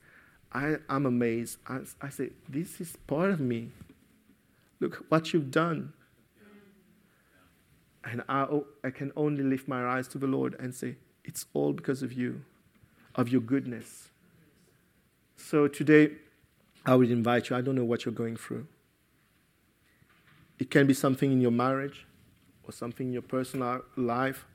[0.53, 1.61] I, am amazed.
[1.67, 3.71] I, I say, This is part of me.
[4.81, 5.95] Look what you've done.
[8.05, 8.47] And I,
[8.85, 12.13] I can only lift my eyes to the Lord and say, It's all because of
[12.13, 12.43] you,
[13.15, 14.09] of your goodness.
[15.37, 16.13] So today,
[16.87, 17.57] I would invite you.
[17.57, 18.67] I don't know what you're going through.
[20.59, 22.07] It can be something in your marriage
[22.67, 24.47] or something in your personal life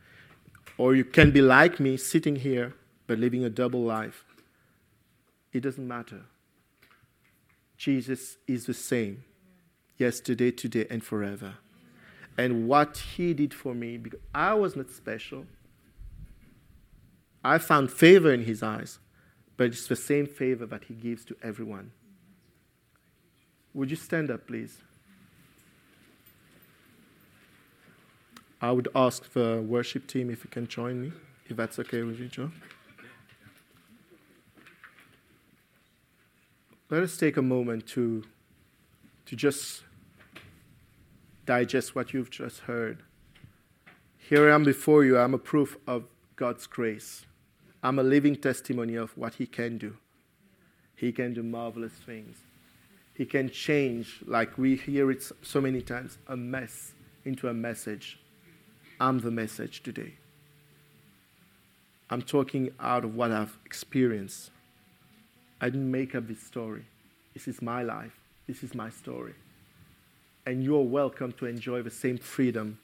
[0.80, 2.74] or you can be like me, sitting here,
[3.06, 4.24] but living a double life.
[5.52, 6.22] It doesn't matter.
[7.78, 9.26] Jesus is the same
[9.98, 11.56] yesterday, today, and forever.
[12.38, 15.46] And what he did for me, because I was not special,
[17.44, 19.00] I found favor in his eyes,
[19.56, 21.92] but it's the same favor that he gives to everyone.
[23.74, 24.80] Would you stand up, please?
[28.62, 31.12] I would ask the worship team if you can join me,
[31.48, 32.52] if that's okay with you, Joe.
[36.90, 38.24] Let us take a moment to,
[39.28, 39.84] to just
[41.46, 43.04] digest what you've just heard.
[44.18, 45.18] Here I am before you.
[45.18, 46.04] I'm a proof of
[46.36, 47.26] God's grace.
[47.82, 49.96] I'm a living testimony of what He can do.
[50.96, 52.38] He can do marvelous things.
[53.14, 56.94] He can change, like we hear it so many times, a mess
[57.26, 58.20] into a message.
[59.00, 60.14] I'm the message today.
[62.10, 64.52] I'm talking out of what I've experienced.
[65.62, 66.86] I didn't make up this story.
[67.34, 68.18] This is my life.
[68.48, 69.36] This is my story.
[70.46, 72.80] And you're welcome to enjoy the same freedom,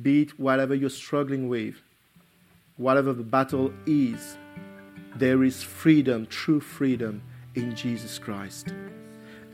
[0.00, 1.76] be it whatever you're struggling with,
[2.76, 4.36] whatever the battle is.
[5.16, 7.22] There is freedom, true freedom
[7.54, 8.74] in Jesus Christ.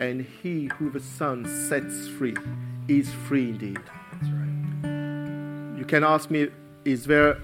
[0.01, 2.37] And he who the Son sets free
[2.89, 3.79] is free indeed.
[5.79, 6.49] You can ask me,
[6.85, 7.39] is there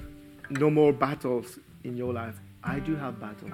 [0.51, 2.41] no more battles in your life?
[2.65, 3.53] I do have battles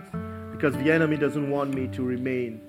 [0.51, 2.61] because the enemy doesn't want me to remain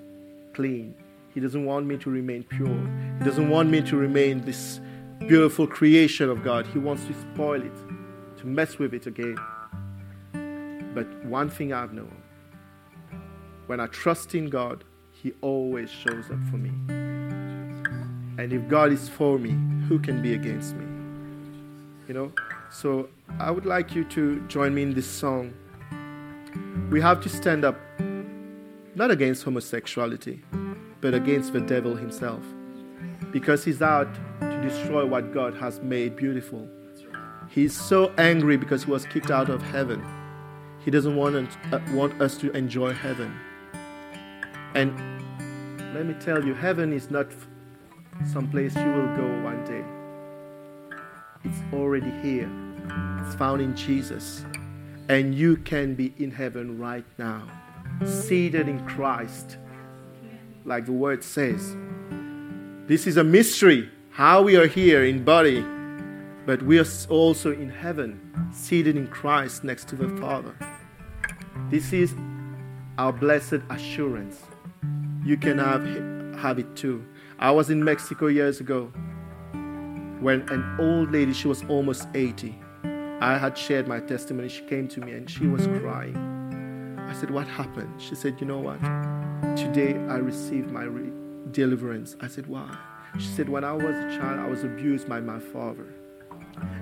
[0.52, 0.94] clean.
[1.32, 2.68] He doesn't want me to remain pure.
[3.18, 4.80] He doesn't want me to remain this
[5.20, 6.66] beautiful creation of God.
[6.66, 7.72] He wants to spoil it,
[8.38, 9.36] to mess with it again.
[10.94, 12.22] But one thing I've known
[13.66, 16.70] when I trust in God, He always shows up for me.
[18.38, 19.56] And if God is for me,
[19.88, 20.84] who can be against me?
[22.06, 22.32] You know?
[22.70, 23.08] So
[23.38, 25.52] I would like you to join me in this song.
[26.90, 27.76] We have to stand up,
[28.94, 30.42] not against homosexuality,
[31.00, 32.42] but against the devil himself.
[33.32, 36.68] Because he's out to destroy what God has made beautiful.
[37.48, 40.04] He's so angry because he was kicked out of heaven.
[40.84, 43.34] He doesn't want, uh, want us to enjoy heaven.
[44.74, 44.94] And
[45.94, 47.26] let me tell you, heaven is not
[48.32, 49.84] some place you will go one day.
[51.44, 52.50] It's already here.
[53.24, 54.44] It's found in Jesus.
[55.08, 57.48] And you can be in heaven right now,
[58.04, 59.56] seated in Christ,
[60.64, 61.76] like the word says.
[62.86, 65.64] This is a mystery how we are here in body,
[66.46, 70.54] but we are also in heaven, seated in Christ next to the Father.
[71.68, 72.14] This is
[72.96, 74.40] our blessed assurance.
[75.24, 75.84] You can have,
[76.38, 77.04] have it too.
[77.40, 78.92] I was in Mexico years ago
[80.20, 82.58] when an old lady, she was almost 80.
[83.20, 84.48] I had shared my testimony.
[84.48, 86.16] She came to me and she was crying.
[87.08, 88.00] I said, What happened?
[88.00, 88.80] She said, You know what?
[89.56, 91.12] Today I received my re-
[91.50, 92.16] deliverance.
[92.20, 92.76] I said, Why?
[93.18, 95.86] She said, When I was a child, I was abused by my father.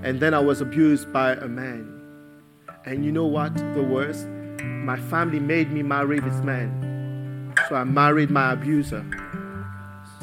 [0.03, 2.01] And then I was abused by a man.
[2.85, 3.55] And you know what?
[3.55, 4.27] The worst?
[4.62, 7.55] My family made me marry this man.
[7.68, 9.05] So I married my abuser.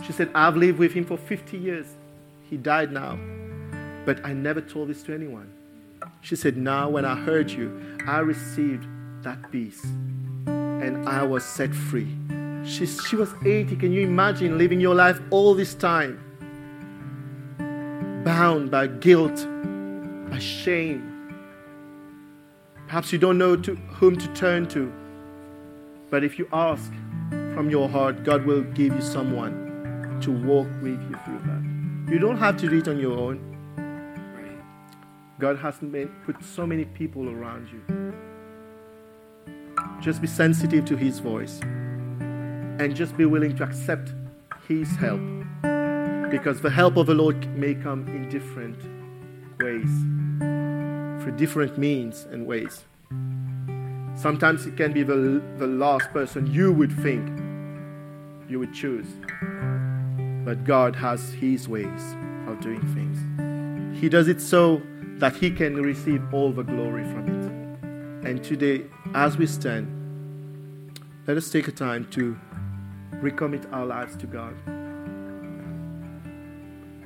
[0.06, 1.88] She said, I've lived with him for 50 years.
[2.50, 3.18] He died now.
[4.06, 5.52] But I never told this to anyone.
[6.22, 8.88] She said, Now, when I heard you, I received
[9.24, 9.84] that peace
[10.46, 12.08] and I was set free.
[12.66, 13.76] She, she was 80.
[13.76, 16.24] Can you imagine living your life all this time?
[18.24, 19.48] Bound by guilt,
[20.30, 21.34] by shame.
[22.88, 24.92] Perhaps you don't know to whom to turn to.
[26.12, 26.92] But if you ask
[27.30, 32.12] from your heart, God will give you someone to walk with you through that.
[32.14, 33.48] You don't have to do it on your own.
[35.40, 38.14] God has made, put so many people around you.
[40.00, 44.14] Just be sensitive to His voice and just be willing to accept
[44.68, 45.22] His help.
[46.32, 48.78] Because the help of the Lord may come in different
[49.60, 49.92] ways,
[51.22, 52.86] through different means and ways.
[54.16, 57.28] Sometimes it can be the, the last person you would think
[58.50, 59.08] you would choose.
[60.46, 62.16] But God has His ways
[62.48, 64.00] of doing things.
[64.00, 64.82] He does it so
[65.18, 68.28] that He can receive all the glory from it.
[68.28, 69.88] And today, as we stand,
[71.28, 72.38] let us take a time to
[73.22, 74.56] recommit our lives to God.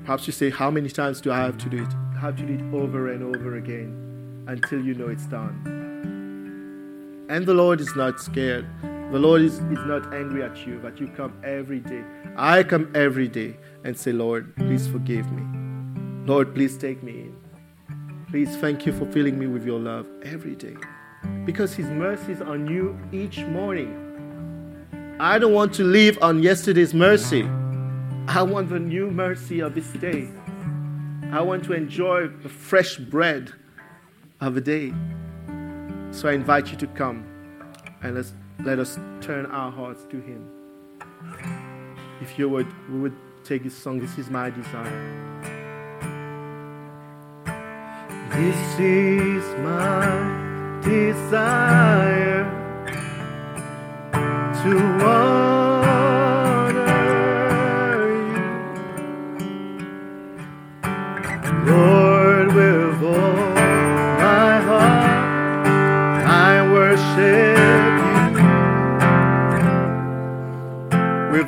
[0.05, 1.91] Perhaps you say, How many times do I have to do it?
[2.19, 7.25] Have to do it over and over again until you know it's done.
[7.27, 8.67] And the Lord is not scared.
[9.11, 12.03] The Lord is, is not angry at you, but you come every day.
[12.37, 15.41] I come every day and say, Lord, please forgive me.
[16.27, 17.35] Lord, please take me in.
[18.29, 20.75] Please thank you for filling me with your love every day.
[21.45, 24.03] Because His mercies are new each morning.
[25.19, 27.49] I don't want to live on yesterday's mercy.
[28.27, 30.27] I want the new mercy of this day.
[31.31, 33.51] I want to enjoy the fresh bread
[34.41, 34.93] of the day.
[36.11, 37.25] So I invite you to come
[38.01, 40.49] and let's, let us turn our hearts to Him.
[42.21, 45.45] If you would, we would take this song, This is My Desire.
[48.31, 52.43] This is my desire
[54.61, 55.64] to honor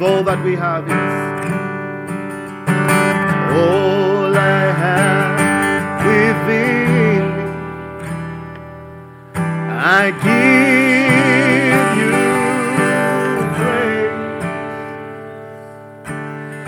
[0.08, 0.94] all that we have is
[3.60, 7.50] all I have within me.
[10.00, 12.14] I give you
[13.58, 14.46] praise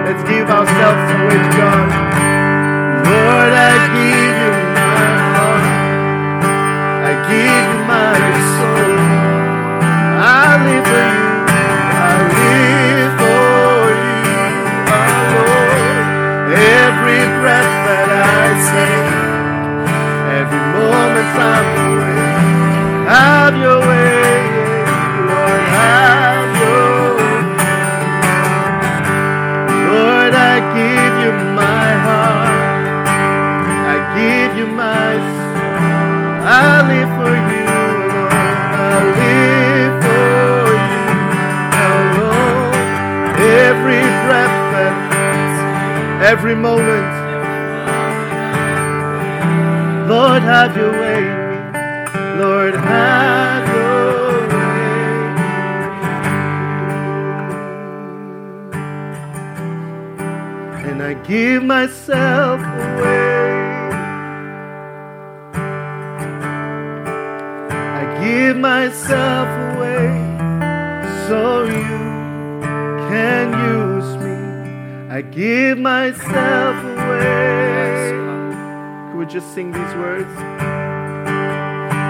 [0.06, 1.93] Let's give ourselves away to God.
[3.24, 4.13] Lord, I give
[46.34, 47.10] every moment.
[50.10, 51.22] Lord, have your way me.
[52.42, 54.80] Lord, have your way.
[60.90, 63.34] And I give myself away.
[68.00, 70.10] I give myself away
[71.28, 72.02] so you
[73.10, 74.33] can use me.
[75.14, 78.10] I give myself away.
[79.12, 80.36] Could we just sing these words?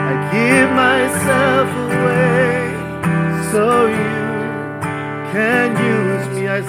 [0.10, 2.72] I give myself away
[3.52, 4.16] so you
[5.34, 6.48] can use me.
[6.48, 6.60] I,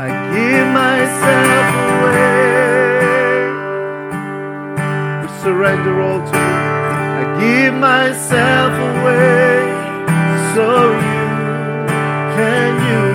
[0.00, 2.32] I give myself away.
[5.20, 6.56] We surrender all to you.
[7.20, 9.52] I give myself away
[10.54, 10.66] so
[11.04, 11.26] you
[12.34, 13.05] can use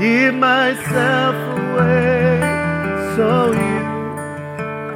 [0.00, 2.40] give myself away
[3.14, 3.80] so you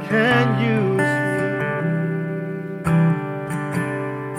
[0.09, 1.11] can use
[2.87, 2.95] me.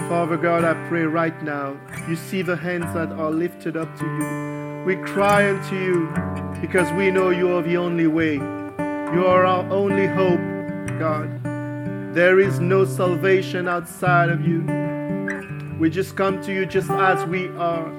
[0.09, 1.77] Father God, I pray right now,
[2.09, 4.83] you see the hands that are lifted up to you.
[4.85, 6.09] We cry unto you
[6.59, 8.33] because we know you are the only way.
[8.33, 10.41] You are our only hope,
[10.99, 11.36] God.
[12.17, 14.63] There is no salvation outside of you.
[15.79, 17.93] We just come to you just as we are.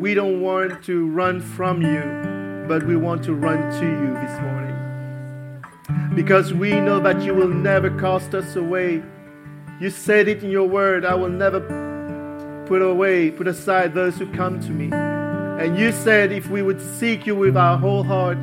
[0.00, 4.40] We don't want to run from you, but we want to run to you this
[4.40, 6.14] morning.
[6.14, 9.02] Because we know that you will never cast us away.
[9.80, 11.60] You said it in your word, I will never
[12.66, 14.88] put away, put aside those who come to me.
[14.90, 18.38] And you said if we would seek you with our whole heart,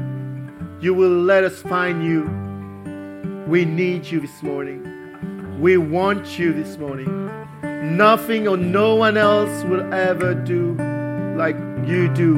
[0.80, 2.49] you will let us find you.
[3.50, 5.60] We need you this morning.
[5.60, 7.32] We want you this morning.
[7.98, 10.76] Nothing or no one else will ever do
[11.36, 11.56] like
[11.88, 12.36] you do.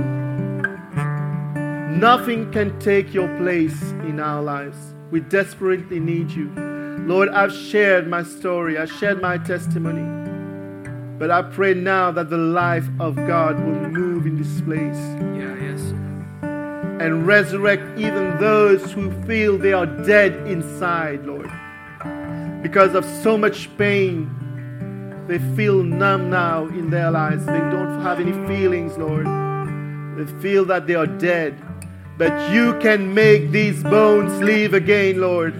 [1.98, 4.78] Nothing can take your place in our lives.
[5.12, 6.48] We desperately need you.
[7.06, 10.08] Lord, I've shared my story, I shared my testimony.
[11.20, 14.96] But I pray now that the life of God will move in this place
[15.36, 15.94] Yeah, yes.
[17.02, 21.52] And resurrect even those who feel they are dead inside, Lord.
[22.62, 24.30] Because of so much pain,
[25.28, 27.46] they feel numb now in their lives.
[27.46, 29.26] They don't have any feelings, Lord.
[30.18, 31.60] They feel that they are dead.
[32.18, 35.56] But you can make these bones live again, Lord.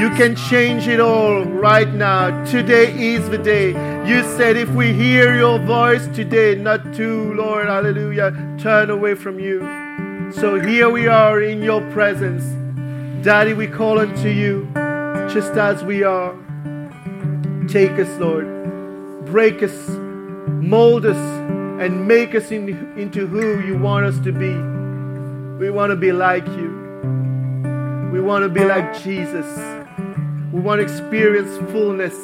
[0.00, 2.44] You can change it all right now.
[2.44, 3.68] Today is the day.
[4.04, 9.38] You said if we hear your voice today, not to, Lord, hallelujah, turn away from
[9.38, 9.85] you.
[10.32, 12.44] So here we are in your presence.
[13.24, 14.68] Daddy, we call unto you
[15.32, 16.34] just as we are.
[17.68, 19.24] Take us, Lord.
[19.24, 19.88] Break us,
[20.48, 21.16] mold us,
[21.80, 22.68] and make us in,
[22.98, 24.52] into who you want us to be.
[25.64, 28.10] We want to be like you.
[28.12, 29.46] We want to be like Jesus.
[30.52, 32.14] We want to experience fullness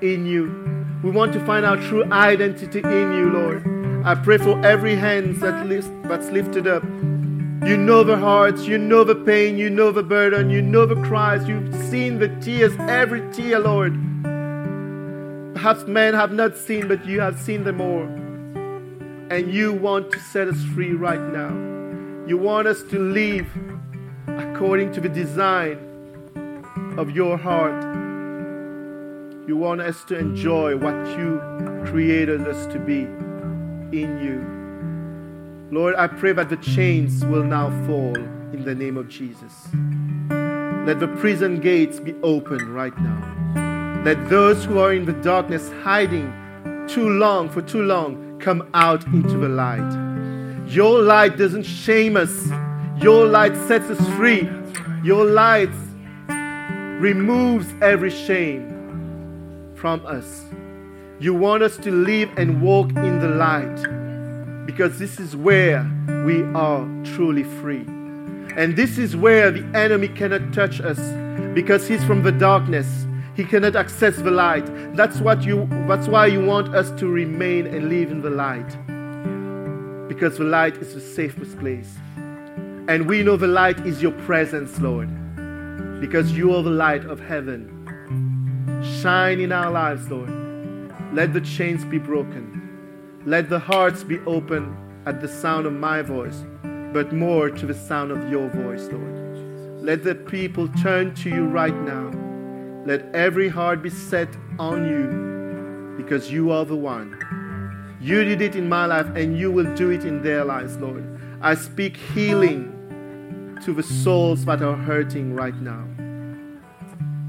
[0.00, 0.86] in you.
[1.02, 4.06] We want to find our true identity in you, Lord.
[4.06, 6.84] I pray for every hand that lifts, that's lifted up.
[7.64, 10.96] You know the hearts, you know the pain, you know the burden, you know the
[10.96, 13.92] cries, you've seen the tears, every tear, Lord.
[15.54, 18.08] Perhaps men have not seen, but you have seen them all.
[19.30, 21.50] And you want to set us free right now.
[22.26, 23.46] You want us to live
[24.26, 25.78] according to the design
[26.98, 27.80] of your heart.
[29.46, 31.40] You want us to enjoy what you
[31.86, 33.02] created us to be
[33.96, 34.51] in you.
[35.72, 39.68] Lord, I pray that the chains will now fall in the name of Jesus.
[40.86, 44.02] Let the prison gates be open right now.
[44.04, 46.30] Let those who are in the darkness hiding
[46.88, 50.68] too long, for too long, come out into the light.
[50.68, 52.50] Your light doesn't shame us,
[52.98, 54.46] your light sets us free.
[55.02, 55.72] Your light
[57.00, 60.44] removes every shame from us.
[61.18, 64.01] You want us to live and walk in the light
[64.66, 65.84] because this is where
[66.24, 67.84] we are truly free.
[68.56, 70.98] And this is where the enemy cannot touch us
[71.54, 73.06] because he's from the darkness.
[73.34, 74.66] He cannot access the light.
[74.94, 78.68] That's what you that's why you want us to remain and live in the light.
[80.08, 81.96] Because the light is the safest place.
[82.88, 85.08] And we know the light is your presence, Lord.
[86.00, 87.70] Because you are the light of heaven.
[89.00, 90.30] Shine in our lives, Lord.
[91.14, 92.61] Let the chains be broken.
[93.24, 96.44] Let the hearts be open at the sound of my voice,
[96.92, 99.82] but more to the sound of your voice, Lord.
[99.82, 102.10] Let the people turn to you right now.
[102.84, 107.16] Let every heart be set on you because you are the one.
[108.00, 111.04] You did it in my life and you will do it in their lives, Lord.
[111.40, 115.84] I speak healing to the souls that are hurting right now.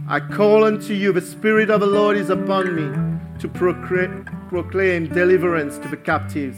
[0.10, 5.08] I call unto you, the Spirit of the Lord is upon me to proclaim, proclaim
[5.08, 6.56] deliverance to the captives.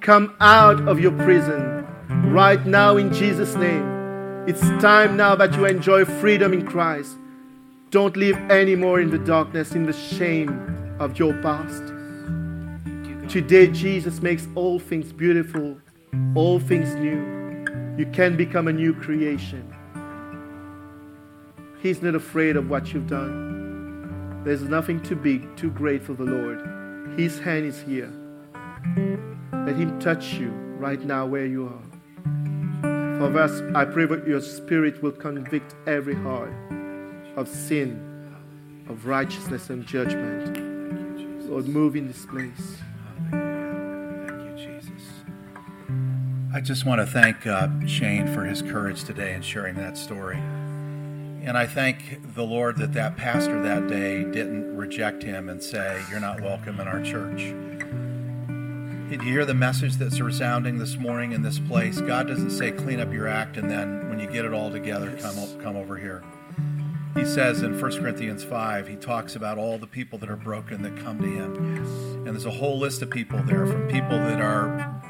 [0.00, 1.84] Come out of your prison
[2.32, 4.44] right now in Jesus' name.
[4.46, 7.16] It's time now that you enjoy freedom in Christ.
[7.90, 11.82] Don't live anymore in the darkness, in the shame of your past.
[13.28, 15.76] Today, Jesus makes all things beautiful,
[16.36, 17.18] all things new.
[17.98, 19.74] You can become a new creation.
[21.82, 24.44] He's not afraid of what you've done.
[24.44, 26.73] There's nothing too big, too great for the Lord.
[27.16, 28.12] His hand is here.
[29.52, 31.94] Let Him touch you right now where you are.
[33.18, 36.52] For us, I pray that your spirit will convict every heart
[37.36, 38.00] of sin,
[38.88, 41.48] of righteousness and judgment.
[41.48, 42.78] Lord, move in this place.
[46.52, 50.40] I just want to thank uh, Shane for his courage today in sharing that story.
[51.46, 56.02] And I thank the Lord that that pastor that day didn't reject him and say,
[56.10, 57.52] You're not welcome in our church.
[59.10, 62.00] Did you hear the message that's resounding this morning in this place?
[62.00, 65.14] God doesn't say, Clean up your act, and then when you get it all together,
[65.20, 66.24] come, come over here.
[67.14, 70.80] He says in 1 Corinthians 5, he talks about all the people that are broken
[70.80, 72.24] that come to him.
[72.26, 75.02] And there's a whole list of people there from people that are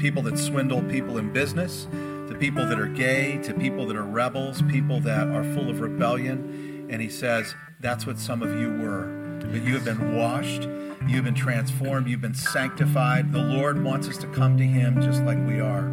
[0.00, 1.86] people that swindle people in business,
[2.28, 5.80] to people that are gay, to people that are rebels, people that are full of
[5.80, 6.88] rebellion.
[6.90, 9.06] And he says, That's what some of you were.
[9.40, 10.62] But you have been washed,
[11.06, 13.32] you've been transformed, you've been sanctified.
[13.32, 15.86] The Lord wants us to come to him just like we are.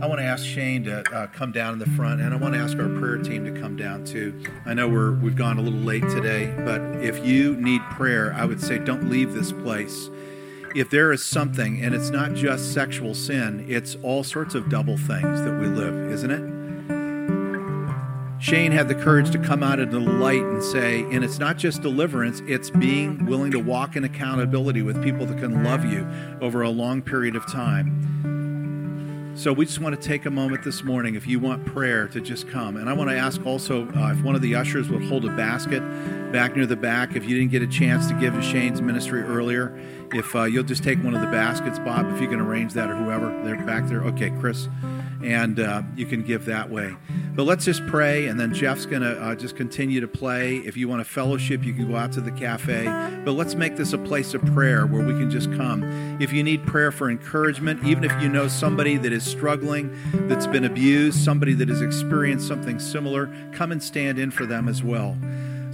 [0.00, 2.52] I want to ask Shane to uh, come down in the front, and I want
[2.52, 4.38] to ask our prayer team to come down too.
[4.66, 8.44] I know we're we've gone a little late today, but if you need prayer, I
[8.44, 10.10] would say don't leave this place
[10.76, 14.98] if there is something, and it's not just sexual sin, it's all sorts of double
[14.98, 16.56] things that we live, isn't it?
[18.38, 21.56] Shane had the courage to come out into the light and say, and it's not
[21.56, 26.06] just deliverance, it's being willing to walk in accountability with people that can love you
[26.42, 28.35] over a long period of time.
[29.36, 32.22] So we just want to take a moment this morning, if you want prayer, to
[32.22, 32.78] just come.
[32.78, 35.36] And I want to ask also uh, if one of the ushers would hold a
[35.36, 35.80] basket
[36.32, 37.14] back near the back.
[37.14, 39.78] If you didn't get a chance to give to Shane's ministry earlier,
[40.12, 42.88] if uh, you'll just take one of the baskets, Bob, if you can arrange that
[42.88, 44.02] or whoever, they're back there.
[44.04, 44.70] Okay, Chris.
[45.22, 46.94] And uh, you can give that way.
[47.34, 50.56] But let's just pray, and then Jeff's going to uh, just continue to play.
[50.56, 52.84] If you want a fellowship, you can go out to the cafe.
[53.24, 55.82] But let's make this a place of prayer where we can just come.
[56.18, 59.94] If you need prayer for encouragement, even if you know somebody that is struggling,
[60.28, 64.66] that's been abused, somebody that has experienced something similar, come and stand in for them
[64.68, 65.16] as well.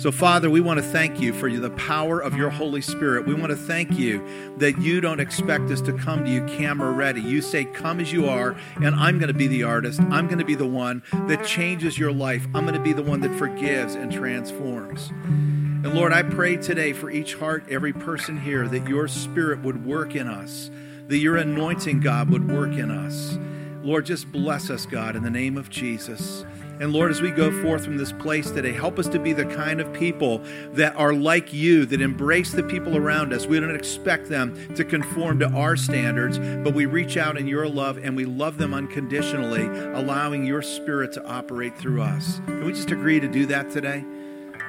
[0.03, 3.24] So, Father, we want to thank you for the power of your Holy Spirit.
[3.24, 4.20] We want to thank you
[4.57, 7.20] that you don't expect us to come to you camera ready.
[7.20, 10.00] You say, Come as you are, and I'm going to be the artist.
[10.00, 12.44] I'm going to be the one that changes your life.
[12.53, 15.11] I'm going to be the one that forgives and transforms.
[15.11, 19.87] And Lord, I pray today for each heart, every person here, that your Spirit would
[19.87, 20.68] work in us,
[21.07, 23.38] that your anointing, God, would work in us.
[23.84, 26.45] Lord, just bless us, God, in the name of Jesus.
[26.80, 29.44] And Lord, as we go forth from this place today, help us to be the
[29.44, 30.42] kind of people
[30.72, 33.46] that are like you, that embrace the people around us.
[33.46, 37.68] We don't expect them to conform to our standards, but we reach out in your
[37.68, 42.40] love and we love them unconditionally, allowing your spirit to operate through us.
[42.46, 44.04] Can we just agree to do that today?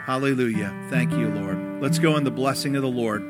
[0.05, 0.75] Hallelujah.
[0.89, 1.81] Thank you, Lord.
[1.81, 3.23] Let's go in the blessing of the Lord.